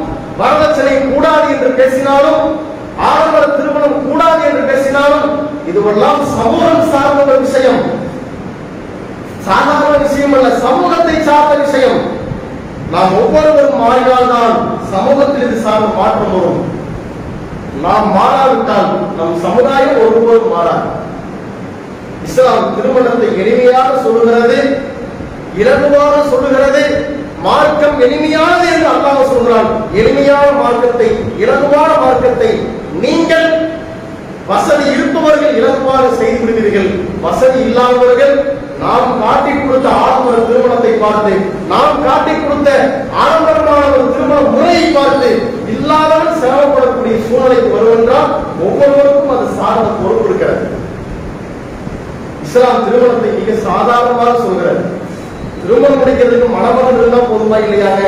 வரதட்சணை 0.40 0.94
கூடாது 1.12 1.46
என்று 1.54 1.70
பேசினாலும் 1.80 2.42
ஆடம்பர 3.08 3.44
திருமணம் 3.56 4.04
கூடாது 4.08 4.42
என்று 4.48 4.62
பேசினாலும் 4.70 5.28
இதுவெல்லாம் 5.70 6.20
சமூகம் 6.36 6.90
சார்ந்த 6.92 7.20
ஒரு 7.24 7.40
விஷயம். 7.46 7.80
சாதாரண 9.48 9.94
விஷயம் 10.06 10.34
அல்ல 10.38 10.48
சமூகத்தை 10.66 11.16
சார்ந்த 11.28 11.54
விஷயம். 11.64 12.00
நாம் 12.92 13.16
ஒவ்வொருவரும் 13.20 13.82
மாறினால்தான் 13.84 14.54
சமூகத்தில் 14.92 15.46
இது 15.46 15.58
சார்ந்த 15.66 15.88
மாற்றம் 16.00 16.34
வரும். 16.36 16.62
நாம் 17.84 18.08
மாறாவிட்டால் 18.16 18.90
நம் 19.18 19.36
சமுதாயம் 19.46 20.00
ஒருபோதும் 20.04 20.54
மாறாது. 20.54 20.88
இஸ்லாம் 22.28 22.66
திருமணத்தை 22.76 23.28
எளிமையாக 23.42 23.88
சொல்லுகிறது 24.04 24.58
இலகுவாக 25.60 26.14
சொல்லுகிறது 26.32 26.82
மார்க்கம் 27.46 27.98
எளிமையானது 28.04 28.66
என்று 28.74 28.88
அல்லாஹ் 28.92 29.32
சொல்கிறான். 29.32 29.68
எளிமையான 30.00 30.46
மார்க்கத்தை 30.60 31.08
இலகுவான 31.42 31.90
மார்க்கத்தை 32.04 32.50
நீங்கள் 33.04 33.48
வசதி 34.50 34.86
இருப்பவர்கள் 34.94 35.56
இலகுவாக 35.58 36.04
செய்து 36.20 36.40
விடுவீர்கள். 36.40 36.90
வசதி 37.26 37.58
இல்லாதவர்கள் 37.68 38.34
நாம் 38.82 39.06
காட்டி 39.22 39.52
கொடுத்த 39.54 39.88
ஆடம்பர 40.02 40.34
திருமணத்தை 40.48 40.92
பார்த்து 41.04 41.32
நாம் 41.72 42.02
காட்டி 42.06 42.34
கொடுத்த 42.34 42.70
ஆடம்பரமான 43.24 43.82
ஒரு 43.94 44.06
திருமண 44.12 44.40
முறையை 44.54 44.84
பார்த்து 44.98 45.30
இல்லாதவன் 45.74 46.38
சிரமப்படக்கூடிய 46.42 47.16
சூழ்நிலைக்கு 47.26 47.70
வருவென்றால் 47.76 48.30
ஒவ்வொருவருக்கும் 48.66 49.34
அது 49.36 49.48
சார்ந்த 49.58 49.88
பொறுப்பு 50.00 50.28
இருக்கிறது. 50.28 50.66
இஸ்லாம் 52.48 52.84
திருமணத்தை 52.84 53.30
மிக 53.38 53.54
சாதாரணமாக 53.64 54.34
சொல்கிறது. 54.38 54.82
திருமணம் 55.62 55.98
முடிக்கிறதுக்கு 56.00 56.48
மனமரம் 56.48 56.98
இருந்தா 57.00 57.18
போதுமா 57.30 57.56
இல்லையாங்க? 57.64 58.04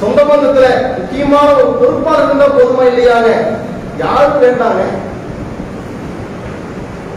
சொந்த 0.00 0.20
பந்தத்துல 0.30 0.66
முக்கியமான 0.98 1.46
ஒரு 1.58 1.70
பொறுப்பா 1.80 2.14
இருந்தா 2.22 2.46
போதுமா 2.56 2.84
இல்லையாங்க? 2.90 3.30
யாரும் 3.98 4.42
வேண்டாங்க. 4.44 4.82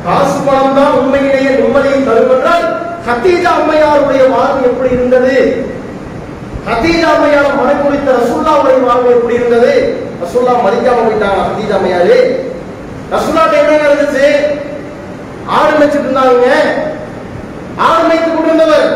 காசு 0.05 0.37
பணம் 0.45 0.75
தான் 0.75 0.97
உண்மையிலேயே 0.99 1.49
நிம்மதியை 1.55 1.99
தரும் 2.03 2.33
என்றால் 2.35 2.65
ஹத்தீஜா 3.07 3.51
அம்மையாருடைய 3.59 4.23
வாழ்வு 4.35 4.67
எப்படி 4.69 4.89
இருந்தது? 4.89 5.35
ஹத்தீஜா 6.69 7.09
அம்மையார் 7.15 7.57
மனம் 7.59 7.83
குறித்த 7.83 8.15
ரசூல்லாவுடைய 8.19 8.77
வாழ்வு 8.85 9.09
எப்படி 9.11 9.35
இருந்தது? 9.35 9.73
ரசூல்லா 10.21 10.53
மதிக்காம 10.65 11.03
போயிட்டாங்க 11.07 11.41
ஹத்தீஜா 11.47 11.75
அம்மையாரு? 11.75 12.17
ரசூல்லாட்ட 13.11 13.61
என்ன 13.63 13.81
நடந்துச்சு? 13.83 14.27
ஆடு 15.55 15.73
மேய்ச்சிட்டு 15.79 16.07
இருந்தாங்க 16.07 16.47
ஆடு 17.87 18.03
கொண்டிருந்தவர் 18.35 18.87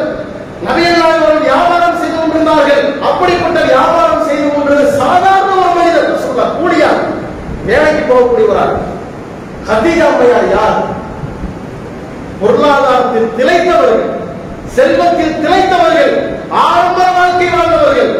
நபியல் 0.67 0.99
வியாபாரம் 1.47 1.99
செய்து 2.01 2.17
கொண்டிருந்தார்கள். 2.17 2.83
அப்படிப்பட்ட 3.09 3.59
வியாபாரம் 3.71 4.25
செய்து 4.29 4.47
கொண்டிருந்த 4.47 4.85
சாதாரண 5.01 5.51
ஒரு 5.61 5.71
மனிதர் 5.77 6.23
சொல்ல 6.25 6.43
கூடியார் 6.57 7.01
வேலைக்கு 7.69 8.03
போகக்கூடியவரார். 8.09 8.75
ஹதீஜா 9.69 10.07
அம்மையார் 10.11 10.49
யார்? 10.55 10.79
பொருளாதாரத்தில் 12.41 13.29
திளைத்தவர்கள் 13.37 14.05
செல்வத்தில் 14.75 15.39
திளைத்தவர்கள் 15.43 16.13
ஆரம்ப 16.65 16.99
வாழ்க்கை 17.17 17.49
வாழ்ந்தவர்கள் 17.55 18.11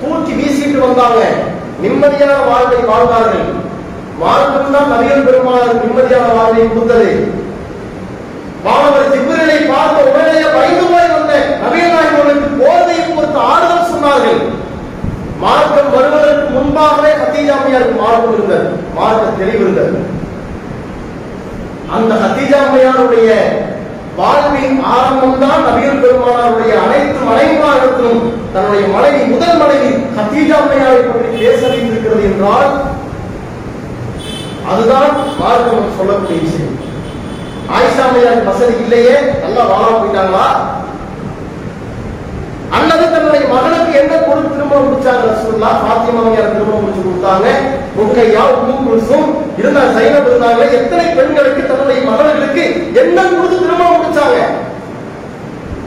தூக்கி 0.00 0.32
வீசிட்டு 0.38 0.78
வந்தாங்க. 0.86 1.20
நிம்மதியான 1.82 2.38
வாழ்வை 2.48 2.80
வாழ்ந்தார்கள். 2.90 3.46
மார்க்கம் 4.22 4.74
தான் 4.76 4.90
பெருமாள் 5.28 5.78
நிம்மதியான 5.82 6.26
வாழ்வை 6.38 6.64
கொடுத்தது. 6.68 7.10
மாணவர் 8.64 9.12
ஜிப்ரிலை 9.12 9.58
பார்த்த 9.70 10.06
உடனே 10.08 10.42
பயந்து 10.56 10.84
போய் 10.92 11.12
வந்த 11.14 11.32
நவீனாய்களுக்கு 11.62 12.48
போதையை 12.60 13.04
கொடுத்து 13.06 13.38
ஆறுதல் 13.52 13.90
சொன்னார்கள். 13.92 14.40
மார்க்கம் 15.42 15.92
வருவதற்கு 15.94 16.46
முன்பாகவே 16.56 17.12
ஹத்தீஜாமையாருக்கு 17.20 17.96
மார்க்கம் 18.02 18.34
இருந்தது. 18.36 18.66
மார்க்க 18.98 19.38
தெளிவு 19.40 19.62
இருந்தது 19.64 20.00
அந்த 21.96 22.12
ஹத்தீஜாமையாருடைய 22.22 23.30
வாழ்வின் 24.18 24.78
ஆரம்பம் 24.94 25.40
தான் 25.42 25.64
நபிகள் 25.66 26.02
பெருமானாருடைய 26.02 26.72
அனைத்து 26.84 27.20
மனைவிமார்களும் 27.28 28.22
தன்னுடைய 28.54 28.84
மனைவி 28.94 29.20
முதல் 29.32 29.60
மனைவி 29.62 29.90
ஹத்தீஜாமையாரை 30.18 31.00
பற்றி 31.06 31.30
பேச 31.38 31.60
வைத்திருக்கிறது 31.68 32.22
என்றால் 32.30 32.70
அதுதான் 34.70 35.10
மார்க்கம் 35.40 35.96
சொல்லக்கூடிய 35.98 36.38
விஷயம். 36.44 36.76
ஆயிஷா 37.76 38.04
வசதி 38.48 38.74
இல்லையே? 38.84 39.16
நல்லா 39.42 39.62
வாழ 39.70 39.84
போயிட்டாங்களா? 39.96 40.46
அல்லது 42.78 43.04
தன்னுடைய 43.12 43.44
மகனுக்கு 43.52 43.92
என்ன 44.00 44.14
பொருள் 44.26 44.50
திருமணம் 44.52 44.86
முடிச்சாங்க 44.88 45.22
ரசூல்லா 45.30 45.70
பாத்திமா 45.84 46.20
திரும்ப 46.26 46.50
திருமணம் 46.54 46.82
முடிச்சு 46.82 47.02
கொடுத்தாங்க. 47.06 47.46
முக்கையா 47.98 48.42
உம்மு 48.58 48.76
இருந்தா 49.60 49.82
சைனப் 49.96 50.28
இருந்தாங்க 50.30 50.62
எத்தனை 50.78 51.06
பெண்களுக்கு 51.18 51.62
தன்னுடைய 51.70 52.00
மகன்களுக்கு 52.10 52.64
என்ன 53.02 53.18
கொடுத்து 53.30 53.62
திருமணம் 53.64 53.98
முடிச்சாங்க? 53.98 54.38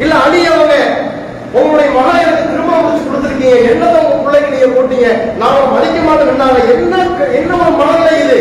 இல்ல 0.03 0.13
அலி 0.25 0.41
அவங்க 0.53 0.75
உங்களுடைய 1.59 1.89
மகனை 1.97 2.19
எனக்கு 2.25 2.51
திருமணம் 2.51 2.83
முடிச்சு 2.85 3.07
கொடுத்துருக்கீங்க. 3.07 3.57
என்னதான் 3.71 4.05
உங்க 4.05 4.19
பிள்ளைக்கு 4.25 4.53
நீங்க 4.53 4.69
போட்டீங்க? 4.75 5.09
நாம 5.41 5.65
மதிக்க 5.73 5.99
மாட்டோம்னாங்க 6.09 6.59
என்ன 6.75 6.93
என்ன 7.39 7.51
ஒரு 7.63 7.73
மனநிலை 7.81 8.13
இது? 8.23 8.37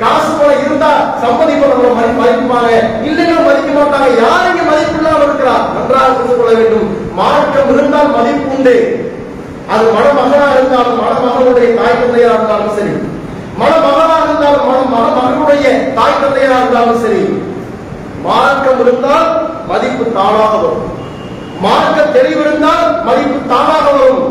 காசு 0.00 0.30
போல 0.38 0.52
இருந்தா 0.64 0.90
சம்மதிப்பவர்களை 1.22 1.90
மதி 1.94 2.12
மதிப்பாங்க 2.20 2.70
இல்லைன்னா 3.08 3.36
மதிக்க 3.48 3.70
மாட்டாங்க. 3.78 4.08
யார் 4.22 4.48
இங்க 4.50 4.62
மதிப்பு 4.70 4.98
இல்லாம 4.98 5.22
இருக்கிறா? 5.22 5.54
நன்றாக 5.74 6.12
புரிந்து 6.12 6.36
கொள்ள 6.36 6.52
வேண்டும். 6.58 6.88
மார்க்கம் 7.14 7.72
இருந்தால் 7.74 8.14
மதிப்பு 8.16 8.56
உண்டு. 8.56 8.74
அது 9.72 9.84
மணமகனா 9.96 10.46
இருந்தாலும் 10.54 11.00
மணமகனுடைய 11.02 11.68
தாய் 11.76 12.00
தந்தையா 12.00 12.30
இருந்தாலும் 12.34 12.74
சரி. 12.76 12.94
மணமகனா 13.58 14.16
இருந்தாலும் 14.24 14.64
மண 14.66 14.78
மணமகனுடைய 14.94 15.66
தாய் 15.94 16.20
தந்தையா 16.22 16.56
இருந்தாலும் 16.58 17.02
சரி. 17.02 17.22
மார்க்கம் 18.22 18.80
இருந்தால் 18.80 19.28
மதிப்பு 19.68 20.04
தானாக 20.16 20.54
வரும். 20.56 20.86
மார்க்க 21.60 22.06
தெளிவு 22.16 22.40
இருந்தால் 22.40 23.04
மதிப்பு 23.04 23.38
தானாக 23.48 23.84
வரும். 23.90 24.22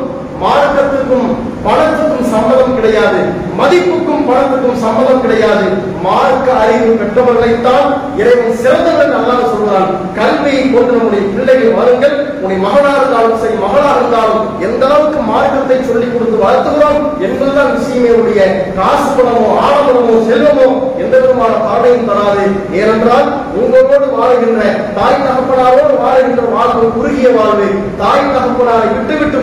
மார்க்கத்துக்கும் 0.42 1.30
பணத்துக்கும் 1.66 2.30
சம்மதம் 2.34 2.76
கிடையாது. 2.78 3.22
மதிப்புக்கும் 3.60 4.28
பணத்துக்கும் 4.30 4.82
சம்மதம் 4.84 5.24
கிடையாது. 5.24 5.66
மார்க்க 6.06 6.48
அறிவு 6.62 6.92
பெற்றவர்களைத்தான் 7.00 7.88
இறைவன் 8.20 8.60
சிறந்தவர்கள் 8.62 9.16
நல்லா 9.16 9.36
சொல்கிறான் 9.52 9.90
கல்வியை 10.20 10.64
கொண்டு 10.66 10.92
நம்முடைய 10.98 11.24
பிள்ளைகள் 11.34 11.78
வருங்கள். 11.80 12.16
உன்னை 12.44 12.58
மகனா 12.66 12.92
இருந்தாலும் 13.00 13.40
சரி 13.42 13.58
மகளா 13.66 13.90
இருந்தாலும் 13.98 14.46
எந்த 14.68 14.84
அளவுக்கு 14.88 15.20
மார்க்கத்தை 15.32 15.80
சொல்லிக் 15.90 16.14
கொடுத்து 16.14 16.38
வளர்த்துகிறோம் 16.44 17.02
என்பதுதான் 17.26 17.74
விஷயமே 17.78 18.12
உடைய 18.20 18.42
காசு 18.80 19.10
பணமோ 19.18 19.50
ஆடம்பரமோ 19.66 20.16
செல்வமோ 20.30 20.68
எந்த 21.04 21.14
விதமான 21.24 21.54
பார்வையும் 21.66 22.10
தராது. 22.12 22.46
ஏனென்றால் 22.80 23.28
உங்களோடு 23.60 24.08
வாழ்கின்ற 24.20 24.62
தாய் 24.98 25.24
தகப்பனாரோடு 25.26 25.96
வாழ்கின்ற 26.06 26.44
வாழ்வு 26.56 26.88
குறுகிய 26.98 27.30
வாழ்வு. 27.38 27.70
தாய் 28.02 28.34
தகப்பனாரை 28.34 28.90
விட்டு 28.96 29.16
விட்டு 29.22 29.40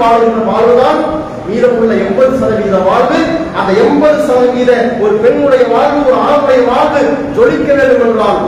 வாழ்வுதான் 0.51 1.01
மீதமுள்ள 1.49 1.95
எண்பது 2.03 2.35
சதவீத 2.41 2.79
வாழ்வு 2.87 3.21
அந்த 3.59 3.71
எண்பது 3.83 4.21
சதவீத 4.29 4.71
ஒரு 5.03 5.15
பெண்ணுடைய 5.25 5.65
வாழ்வு 5.73 5.99
ஒரு 6.07 6.19
ஆணுடைய 6.27 6.61
வாழ்வு 6.71 7.03
ஜொலிக்க 7.37 7.69
வேண்டும் 7.79 8.07
என்றால் 8.09 8.41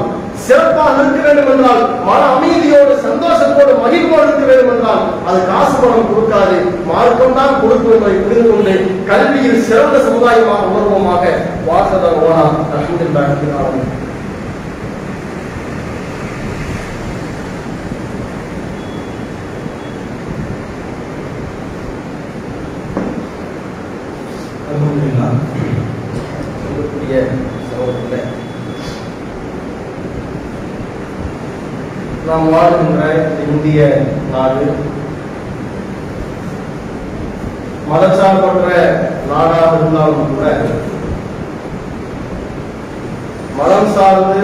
சிறப்பாக 0.45 0.97
இருக்க 1.01 1.21
வேண்டும் 1.27 1.51
என்றால் 1.53 1.81
மன 2.05 2.21
அமைதியோடு 2.35 2.95
சந்தோஷத்தோடு 3.07 3.73
மகிழ்வோடு 3.81 4.29
இருக்க 4.29 4.47
வேண்டும் 4.51 4.73
என்றால் 4.75 5.01
அது 5.27 5.39
காசு 5.49 5.75
பணம் 5.77 6.11
கொடுக்காது. 6.11 6.59
மார்க்கம் 6.89 7.37
தான் 7.39 7.59
கொடுக்கும் 7.61 7.95
என்பதை 7.97 8.17
புரிந்து 8.23 8.51
கொண்டு 8.51 8.75
கல்வியில் 9.11 9.65
சிறந்த 9.69 9.99
சமுதாயமாக 10.07 10.71
உணர்வோமாக 10.71 11.25
வாசதா 11.69 12.13
ஓனா 12.21 12.45
அல்ஹம்துலில்லாஹ் 12.71 13.27
அல்ஹம்துலில்லாஹ் 13.27 14.08
சொல்லக்கூடிய 27.09 27.21
சகோதரர்களே 27.69 28.19
நாம் 32.27 32.51
வாழ்கின்ற 32.51 33.03
இந்திய 33.45 33.87
நாடு 34.33 34.67
மதச்சார்பற்ற 37.89 38.67
நாடாக 39.29 39.71
இருந்தாலும் 39.73 40.29
கூட 40.31 40.51
மதம் 43.59 43.93
சார்ந்து 43.95 44.43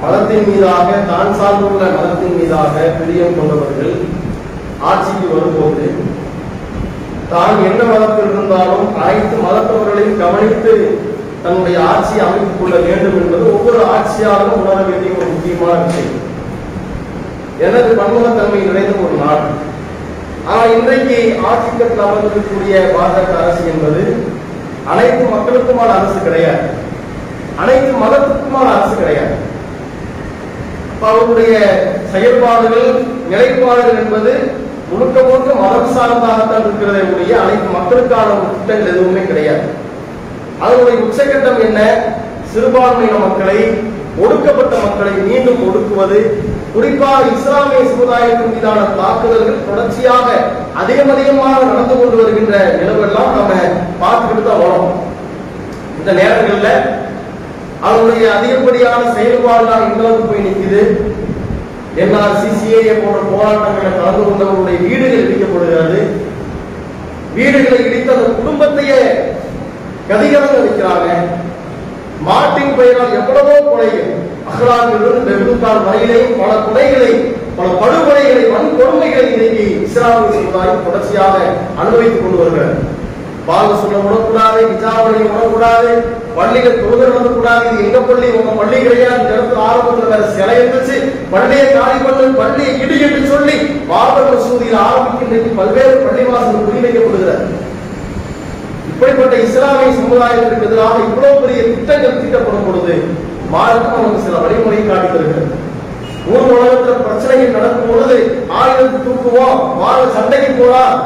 மதத்தின் 0.00 0.48
மீதாக 0.48 0.88
தான் 1.08 1.36
சார்ந்துள்ள 1.38 1.82
மதத்தின் 1.92 2.38
மீதாக 2.38 2.88
பிரியம் 2.96 3.36
கொண்டவர்கள் 3.36 3.94
ஆட்சிக்கு 4.82 5.28
வரும்போது 5.28 5.86
தான் 7.32 7.64
என்ன 7.68 7.80
மதத்தில் 7.84 8.30
இருந்தாலும் 8.32 8.86
அனைத்து 9.02 9.36
மதத்தவர்களையும் 9.46 10.20
கவனித்து 10.22 10.72
தன்னுடைய 11.42 11.76
ஆட்சியை 11.92 12.26
அமைத்துக் 12.26 12.60
கொள்ள 12.60 12.76
வேண்டும் 12.76 13.16
என்பது 13.20 13.44
ஒவ்வொரு 13.54 13.80
ஆட்சியாளரும் 13.94 14.60
உணர 14.62 14.80
வேண்டிய 14.88 15.10
ஒரு 15.18 15.26
முக்கியமான 15.26 15.78
விஷயம். 15.84 16.18
எனது 17.58 17.90
பன்முகத்தன்மை 18.00 18.60
நிறைந்த 18.60 18.92
ஒரு 19.04 19.16
நாடு. 19.22 19.48
ஆனால் 20.48 20.72
இன்றைக்கு 20.78 21.18
ஆட்சி 21.48 21.70
அமர்ந்திருக்கக்கூடிய 22.04 22.74
பாஜக 22.94 23.30
அரசு 23.42 23.62
என்பது 23.72 24.02
அனைத்து 24.90 25.22
மக்களுக்குமான 25.24 25.90
அரசு 25.98 26.18
கிடையாது. 26.22 26.66
அனைத்து 27.58 27.90
மதத்துக்குமான 27.92 28.68
அரசு 28.76 28.94
கிடையாது. 28.96 29.50
அவருடைய 31.02 31.54
செயல்பாடுகள் 32.12 32.88
நிலைப்பாடுகள் 33.30 34.00
என்பது 34.04 34.32
முழுக்க 34.92 35.18
முழுக்க 35.22 35.50
மதம் 35.60 35.94
சார்ந்தாகத்தான் 35.96 36.64
இருக்கிறதே 36.64 37.02
ஒழிய 37.12 37.34
அனைத்து 37.42 37.68
மக்களுக்கான 37.76 38.28
ஒரு 38.38 38.50
திட்டங்கள் 38.54 38.92
எதுவுமே 38.94 39.22
கிடையாது. 39.26 39.66
அதனுடைய 40.64 40.96
உச்சகட்டம் 41.06 41.60
என்ன? 41.68 41.80
சிறுபான்மையின 42.52 43.20
மக்களை 43.26 43.58
ஒடுக்கப்பட்ட 44.22 44.74
மக்களை 44.84 45.12
மீண்டும் 45.28 45.62
ஒடுக்குவது 45.66 46.18
குறிப்பாக 46.74 47.30
இஸ்லாமிய 47.36 47.80
சமுதாயத்தின் 47.92 48.52
மீதான 48.54 48.80
தாக்குதல்கள் 48.98 49.64
தொடர்ச்சியாக 49.68 50.26
அதிகம் 50.82 51.12
அதிகமாக 51.14 51.62
நடந்து 51.70 51.94
கொண்டு 51.94 52.16
வருகின்ற 52.20 52.54
நிலவெல்லாம் 52.78 53.34
நம்ம 53.38 53.54
பார்த்துக்கிட்டு 54.02 54.44
தான் 54.48 54.62
வரோம். 54.64 54.92
இந்த 55.98 56.10
நேரங்கள்ல 56.20 56.68
அவருடைய 57.88 58.26
அதிகப்படியான 58.36 59.00
செயல்பாடுலாம் 59.16 59.98
தான் 60.02 60.28
போய் 60.28 60.46
நிற்குது 60.46 60.82
என்ஆர்சிசிஏ 62.00 62.92
போன்ற 63.00 63.20
போராட்டங்களில் 63.30 63.98
கலந்து 63.98 64.22
கொண்டவர்களுடைய 64.26 64.78
வீடுகள் 64.84 65.24
இடிக்கப்படுகிறது. 65.24 66.00
வீடுகளை 67.36 67.78
இடித்து 67.86 68.14
அந்த 68.14 68.28
குடும்பத்தையே 68.38 69.00
கதிகலங்க 70.08 70.58
வைக்கிறாங்க. 70.62 71.08
மாட்டின் 72.28 72.74
பெயரால் 72.78 73.16
எவ்வளவோ 73.20 73.54
கொலைகள் 73.68 74.10
அகலாமிலிருந்து 74.50 75.32
பெருந்தால் 75.38 75.84
வரையிலேயும் 75.86 76.38
பல 76.40 76.52
கொலைகளை 76.66 77.12
பல 77.56 77.68
படுகொலைகளை 77.80 78.44
வன்கொடுமைகளை 78.54 79.28
இன்னைக்கு 79.32 79.64
இஸ்லாமிய 79.86 80.30
சமுதாயம் 80.36 80.84
தொடர்ச்சியாக 80.86 81.36
அனுபவித்துக் 81.80 82.22
கொண்டு 82.22 82.40
வருகிறது. 82.42 82.76
பால் 83.46 83.78
சொல்ல 83.78 84.00
விடக்கூடாது 84.02 84.60
விசாரணை 84.68 85.22
விடக்கூடாது 85.24 85.92
பள்ளியில 86.36 86.68
தொழுகை 86.74 87.06
நடத்தக்கூடாது 87.06 87.64
இது 87.70 87.86
எங்க 87.86 88.00
பள்ளி? 88.02 88.28
உங்க 88.38 88.52
பள்ளி 88.58 88.76
கிடையாது 88.80 89.18
இந்த 89.20 89.32
இடத்துல 89.32 89.64
ஆரம்பத்துல 89.66 90.10
வேற 90.12 90.26
சிலை 90.36 90.54
இருந்துச்சு. 90.58 90.96
பள்ளியை 91.32 91.66
காலி 91.70 91.98
பண்ணு 92.04 92.28
பள்ளியை 92.38 92.72
இடி 92.82 92.96
என்று 93.06 93.22
சொல்லி 93.32 93.56
பாபர் 93.90 94.30
மசூதியில் 94.30 94.78
ஆரம்பிக்கின்ற 94.84 95.50
பல்வேறு 95.58 95.96
பள்ளிவாசல் 96.04 96.66
குறிவைக்கப்படுகிறது 96.68 97.48
இப்படிப்பட்ட 98.92 99.34
இஸ்லாமிய 99.44 99.90
சமுதாயத்திற்கு 99.98 100.68
எதிராக 100.68 100.96
இவ்வளவு 101.06 101.40
பெரிய 101.42 101.60
திட்டங்கள் 101.68 102.20
தீட்டப்படும் 102.20 102.66
பொழுது 102.66 102.94
மார்க்கம் 103.52 103.96
நமக்கு 103.96 104.24
சில 104.26 104.36
வழிமுறையை 104.42 104.84
காட்டி 104.84 105.08
தருகிறது. 105.08 105.48
ஊர் 106.30 106.50
உலகத்துல 106.50 106.94
பிரச்சனைகள் 107.02 107.56
நடக்கும் 107.56 107.90
பொழுது 107.90 108.16
ஆயுதத்தை 108.58 108.98
தூக்குவோம் 109.06 109.60
வாழ 109.80 109.98
சண்டைக்கு 110.16 110.52
போலாம் 110.54 110.98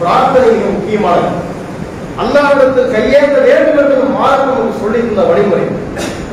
பிரார்த்தனை 0.00 0.48
மிக 0.56 0.68
முக்கியமானது. 0.76 1.30
அல்லாவிடத்தில் 2.22 2.92
கையேற்ற 2.94 3.36
வேண்டும் 3.48 3.80
என்று 3.82 4.06
மார்க்கம் 4.18 4.56
நமக்கு 4.58 5.28
வழிமுறை. 5.30 5.66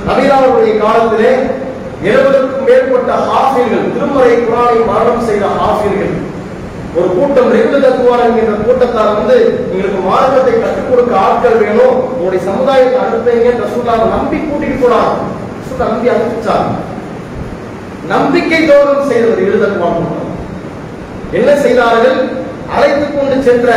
நபிலாவுடைய 0.08 0.74
காலத்திலே 0.84 1.32
எழுபதற்கும் 2.10 2.66
மேற்பட்ட 2.68 3.12
ஹாஃபிர்கள் 3.30 3.92
திருமறை 3.94 4.34
குரானை 4.48 4.80
மரணம் 4.90 5.26
செய்த 5.30 5.46
ஹாஃபிர்கள் 5.62 6.16
ஒரு 6.98 7.08
கூட்டம் 7.16 7.50
ரெண்டு 7.56 7.78
தத்துவார் 7.84 8.24
என்கின்ற 8.26 8.54
கூட்டத்தார் 8.68 9.18
வந்து 9.18 9.36
எங்களுக்கு 9.72 10.00
மார்க்கத்தை 10.10 10.54
கற்றுக் 10.54 10.90
கொடுக்க 10.90 11.14
ஆட்கள் 11.26 11.60
வேணும். 11.64 11.98
உங்களுடைய 12.12 12.42
சமுதாயத்தை 12.50 13.00
அனுப்புங்க 13.06 13.52
ரசூல்லாவை 13.64 14.06
நம்பி 14.16 14.38
கூட்டிட்டு 14.46 14.78
போனார் 14.84 15.12
ரசூல்லா 15.60 15.92
நம்பி 15.92 16.14
அனுப்பிச்சார் 16.14 16.68
நம்பிக்கை 18.14 18.62
தோறும் 18.70 19.08
செய்தவர் 19.12 19.46
எழுதக்குவான் 19.48 20.26
என்ன 21.38 21.50
செய்தார்கள்? 21.64 22.20
அழைத்து 22.76 23.06
கொண்டு 23.08 23.36
சென்ற 23.48 23.68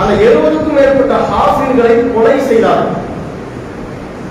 அந்த 0.00 0.12
எழுபதுக்கும் 0.26 0.76
மேற்பட்ட 0.78 1.14
ஹாஃபின்களை 1.30 1.94
கொலை 2.14 2.34
செய்தார். 2.40 2.82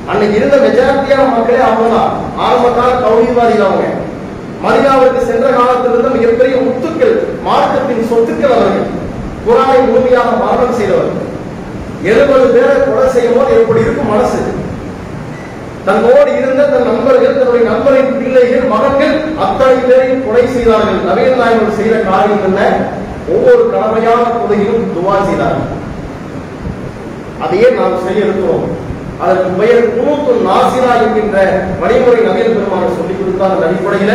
அன்னைக்கு 0.09 0.37
இருந்த 0.37 0.57
மெஜாரிட்டியான 0.57 1.23
மக்களே 1.31 1.61
அவங்கதான். 1.69 2.11
ஆரம்ப 2.37 2.67
கால 2.69 2.91
கௌரிவாதிகள் 3.03 3.67
அவங்க. 3.67 3.87
மதினாவிற்கு 4.65 5.21
சென்ற 5.25 5.47
காலத்திலிருந்து 5.49 6.15
மிகப்பெரிய 6.17 6.55
முத்துக்கள் 6.57 7.15
மார்க்கத்தின் 7.47 8.09
சொத்துக்கள் 8.11 8.55
அவர்கள். 8.57 8.87
குரானை 9.47 9.77
முழுமையாக 9.87 10.29
மரணம் 10.43 10.77
செய்தவர். 10.77 11.11
எழுபது 12.03 12.47
பேரை 12.55 12.77
கொலை 12.83 13.09
செய்யும் 13.09 13.37
போது 13.37 13.53
எப்படி 13.59 13.81
இருக்கும் 13.81 14.11
மனசு? 14.13 14.39
தன்னோடு 15.85 16.31
இருந்த 16.37 16.63
தன் 16.63 16.87
நண்பர்கள் 16.89 17.37
தன்னுடைய 17.37 17.69
நண்பரின் 17.69 18.17
பிள்ளைகள் 18.17 18.71
மகன்கள் 18.73 19.15
அத்தனை 19.45 19.75
பேரையும் 19.75 20.25
கொலை 20.25 20.47
செய்தார்கள். 20.47 21.05
நவீன 21.07 21.35
நாயகர் 21.35 21.77
செய்த 21.77 21.95
காரியம் 22.09 22.45
என்ன? 22.45 22.61
ஒவ்வொரு 23.35 23.63
கடமையான 23.73 24.23
துறையிலும் 24.35 24.91
துவா 24.95 25.15
செய்தார் 25.27 25.59
அதையே 27.45 27.67
நாம் 27.79 28.03
செய்ய 28.05 28.27
இருக்கிறோம். 28.27 28.65
அதற்கு 29.23 29.49
பெயர் 29.59 29.91
குனூத்து 29.95 30.31
நாசிரா 30.47 30.91
என்கின்ற 31.03 31.37
வழிமுறை 31.81 32.19
நவீன 32.27 32.47
பெருமான 32.55 32.89
சொல்லிக் 32.97 33.19
கொடுத்தார் 33.19 33.53
அந்த 33.55 33.67
அடிப்படையில. 33.67 34.13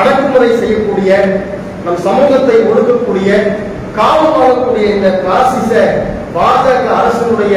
அடக்குமுறை 0.00 0.50
செய்யக்கூடிய 0.60 1.10
நம் 1.84 2.04
சமூகத்தை 2.06 2.56
ஒடுக்கக்கூடிய 2.70 3.30
காவல் 3.98 4.34
வாழக்கூடிய 4.36 4.86
இந்த 4.94 5.10
பாசிச 5.26 5.72
பாஜக 6.36 6.86
அரசினுடைய 6.96 7.54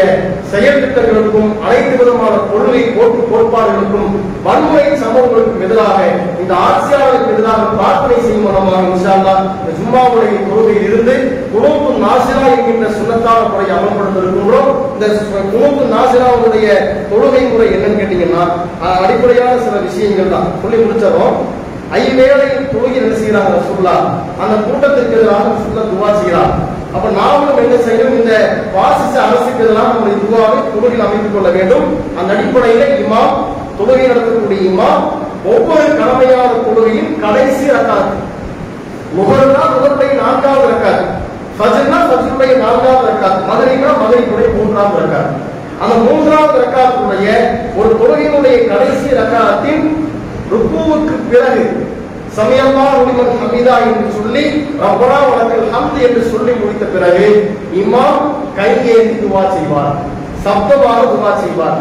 செயல் 0.52 0.82
திட்டங்களுக்கும் 0.84 1.52
அனைத்து 1.64 1.96
விதமான 2.00 2.36
கொள்கை 2.50 2.82
கோட்டு 2.90 3.22
கோட்பாடுகளுக்கும் 3.32 4.14
வன்முறை 4.46 4.86
சம்பவங்களுக்கும் 5.02 5.66
எதிராக 5.66 5.98
இந்த 6.42 6.54
ஆட்சியாளருக்கு 6.68 7.34
எதிராக 7.34 7.68
பிரார்த்தனை 7.74 8.18
செய்யும் 8.20 8.46
மூலமாக 8.46 8.80
இன்ஷால்லா 8.88 9.36
இந்த 9.54 9.72
ஜும்மாவுடைய 9.80 10.32
தொழுகையில் 10.48 10.88
இருந்து 10.90 11.16
குழுப்பு 11.54 11.92
நாசிரா 12.04 12.46
என்கின்ற 12.54 12.90
சுண்ணத்தான 12.98 13.46
முறையை 13.52 13.74
அமல்படுத்திருக்கின்றோம் 13.78 14.72
இந்த 14.94 15.08
குழுப்பு 15.52 15.84
நாசிராவுடைய 15.94 16.68
தொழுகை 17.12 17.44
முறை 17.46 17.70
என்னன்னு 17.76 18.02
கேட்டீங்கன்னா 18.02 18.44
அடிப்படையான 18.98 19.56
சில 19.66 19.78
விஷயங்கள் 19.88 20.34
தான். 20.36 20.50
சொல்லி 20.62 20.78
முடிச்சதும் 20.80 21.38
ஐவேளை 22.00 22.44
தொழுகை 22.72 22.98
என்ன 23.00 23.14
செய்யறாங்க 23.20 23.54
ரசூல்லா 23.56 23.96
அந்த 24.42 24.56
கூட்டத்திற்கு 24.66 25.18
எதிராக 25.18 25.48
ரசூல்லா 25.50 25.84
துவா 25.92 26.10
செய்கிறார். 26.20 26.54
அப்ப 26.90 27.08
நாமளும் 27.18 27.62
என்ன 27.64 27.76
செய்யும் 27.80 28.16
இந்த 28.16 28.34
வாசிச்ச 28.76 29.16
அரசுக்கு 29.24 29.64
எதிராக 29.66 29.90
நம்முடைய 29.90 30.16
துவாவை 30.22 30.60
தொழுகையில் 30.68 31.06
அமைத்துக் 31.06 31.36
கொள்ள 31.36 31.50
வேண்டும். 31.50 31.86
அந்த 32.18 32.30
அடிப்படையில 32.36 32.86
இமாம் 33.00 33.36
தொழுகை 33.78 34.06
நடத்தக்கூடிய 34.06 34.62
இமாம் 34.70 35.04
ஒவ்வொரு 35.52 35.92
கடமையான 36.00 36.50
தொழுகையும் 36.66 37.12
கடைசி 37.22 37.66
ரக்காது 37.70 38.16
முகர்னா 39.18 39.62
முகருடைய 39.74 40.12
நான்காவது 40.20 40.66
ரக்காது 40.72 41.04
ஃபஜ்ர்னா 41.58 42.00
ஃபஜ்ருடைய 42.08 42.54
நான்காவது 42.64 43.08
ரக்காது 43.10 43.40
மதுரைனா 43.50 43.92
மதுரைக்குடைய 44.02 44.50
மூன்றாவது 44.58 45.00
ரக்காது 45.04 45.32
அந்த 45.82 45.96
மூன்றாவது 46.06 46.58
ரக்காத்துடைய 46.64 47.28
ஒரு 47.80 47.90
தொழுகையினுடைய 48.00 48.58
கடைசி 48.70 49.10
ரக்காத்தின் 49.20 49.86
ருக்குவுக்கு 50.52 51.16
பிறகு 51.30 51.64
சமயமா 52.38 52.86
உலிமன் 53.02 53.38
ஹமீதா 53.42 53.76
என்று 53.90 54.10
சொல்லி 54.18 54.44
ரப்பனா 54.82 55.20
வலக்கல் 55.30 55.72
ஹம்த் 55.74 56.00
என்று 56.08 56.22
சொல்லி 56.34 56.54
முடித்த 56.60 56.86
பிறகு 56.94 57.28
இமாம் 57.82 58.20
கையேந்தி 58.58 59.16
துவா 59.24 59.44
செய்வார் 59.56 59.96
சப்தமாக 60.44 61.00
துவா 61.14 61.32
செய்வார். 61.44 61.80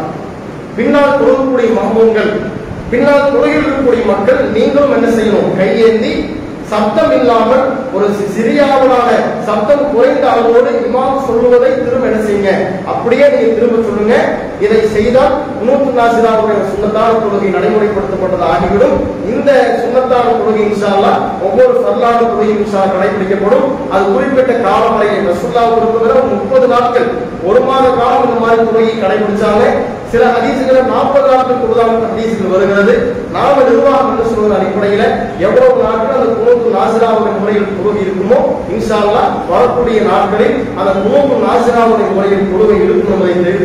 பின்னால் 0.77 1.17
தொழக்கூடிய 1.19 1.69
மகமூன்கள் 1.77 2.31
பின்னால் 2.91 3.29
தொழுகையில் 3.33 3.65
இருக்கக்கூடிய 3.65 4.03
மக்கள் 4.11 4.41
நீங்களும் 4.55 4.93
என்ன 4.97 5.07
செய்யணும்? 5.17 5.49
கையேந்தி 5.59 6.13
சப்தம் 6.71 7.13
இல்லாமல் 7.17 7.65
ஒரு 7.97 8.07
சிறிய 8.33 8.59
அளவிலான 8.65 9.09
சப்தம் 9.47 9.83
குறைந்த 9.93 10.25
அளவோடு 10.31 10.71
இமாம் 10.87 11.23
சொல்லுவதை 11.27 11.69
திரும்ப 11.83 12.09
என்ன 12.09 12.19
செய்யுங்க? 12.25 12.51
அப்படியே 12.91 13.25
நீங்க 13.33 13.49
திரும்ப 13.57 13.77
சொல்லுங்க. 13.87 14.15
இதை 14.65 14.79
செய்தால் 14.95 15.35
நூற்று 15.65 15.91
நாசிராவுடைய 15.99 16.59
சுண்ணத்தான 16.71 17.19
தொழுகை 17.23 17.49
நடைமுறைப்படுத்தப்பட்டது 17.55 18.45
ஆகிவிடும். 18.51 18.97
இந்த 19.33 19.51
சுண்ணத்தான 19.81 20.35
தொழுகை 20.39 20.63
இன்ஷா 20.69 20.91
ஒவ்வொரு 21.47 21.73
சல்லான 21.85 22.19
தொழுகை 22.31 22.49
இன்ஷா 22.57 22.81
கடைபிடிக்கப்படும். 22.93 23.67
அது 23.93 24.03
குறிப்பிட்ட 24.15 24.53
காலமுறையை 24.67 25.19
ரசுல்லா 25.29 25.63
ரசூல்லா 25.85 26.21
முப்பது 26.35 26.67
நாட்கள். 26.73 27.09
ஒரு 27.49 27.59
மாத 27.69 27.85
காலம் 27.99 28.27
இந்த 28.27 28.39
மாதிரி 28.45 28.67
தொழுகை 28.69 28.93
கடைபிடிச்சாங்க 29.03 29.65
சில 30.11 30.23
ஹதீசுகளை 30.35 30.81
நாற்பது 30.91 31.27
நாட்கள் 31.31 31.61
தொழுதான 31.63 31.97
ஹதீசுகள் 32.05 32.53
வருகிறது. 32.53 32.93
நாம 33.35 33.55
நிர்வாகம் 33.67 34.09
என்று 34.11 34.29
சொல்வதன் 34.29 34.55
அடிப்படையில 34.57 35.03
எவ்வளவு 35.45 35.83
நாட்கள் 35.83 36.15
அந்த 36.17 36.29
குழுக்கு 36.37 36.69
நாசிராவுடைய 36.77 37.33
முறையில் 37.41 37.67
குழுவை 37.73 37.99
இருக்குமோ 38.05 38.39
இன்ஷா 38.75 38.99
வரக்கூடிய 39.51 39.99
நாட்களில் 40.09 40.55
அந்த 40.79 40.91
குழுக்கு 41.03 41.35
நாசிராவுடைய 41.45 42.07
முறையில் 42.15 42.49
குழுவை 42.51 42.77
இருக்கும் 42.85 43.13
என்பதை 43.15 43.35
தெரிவித்து 43.37 43.57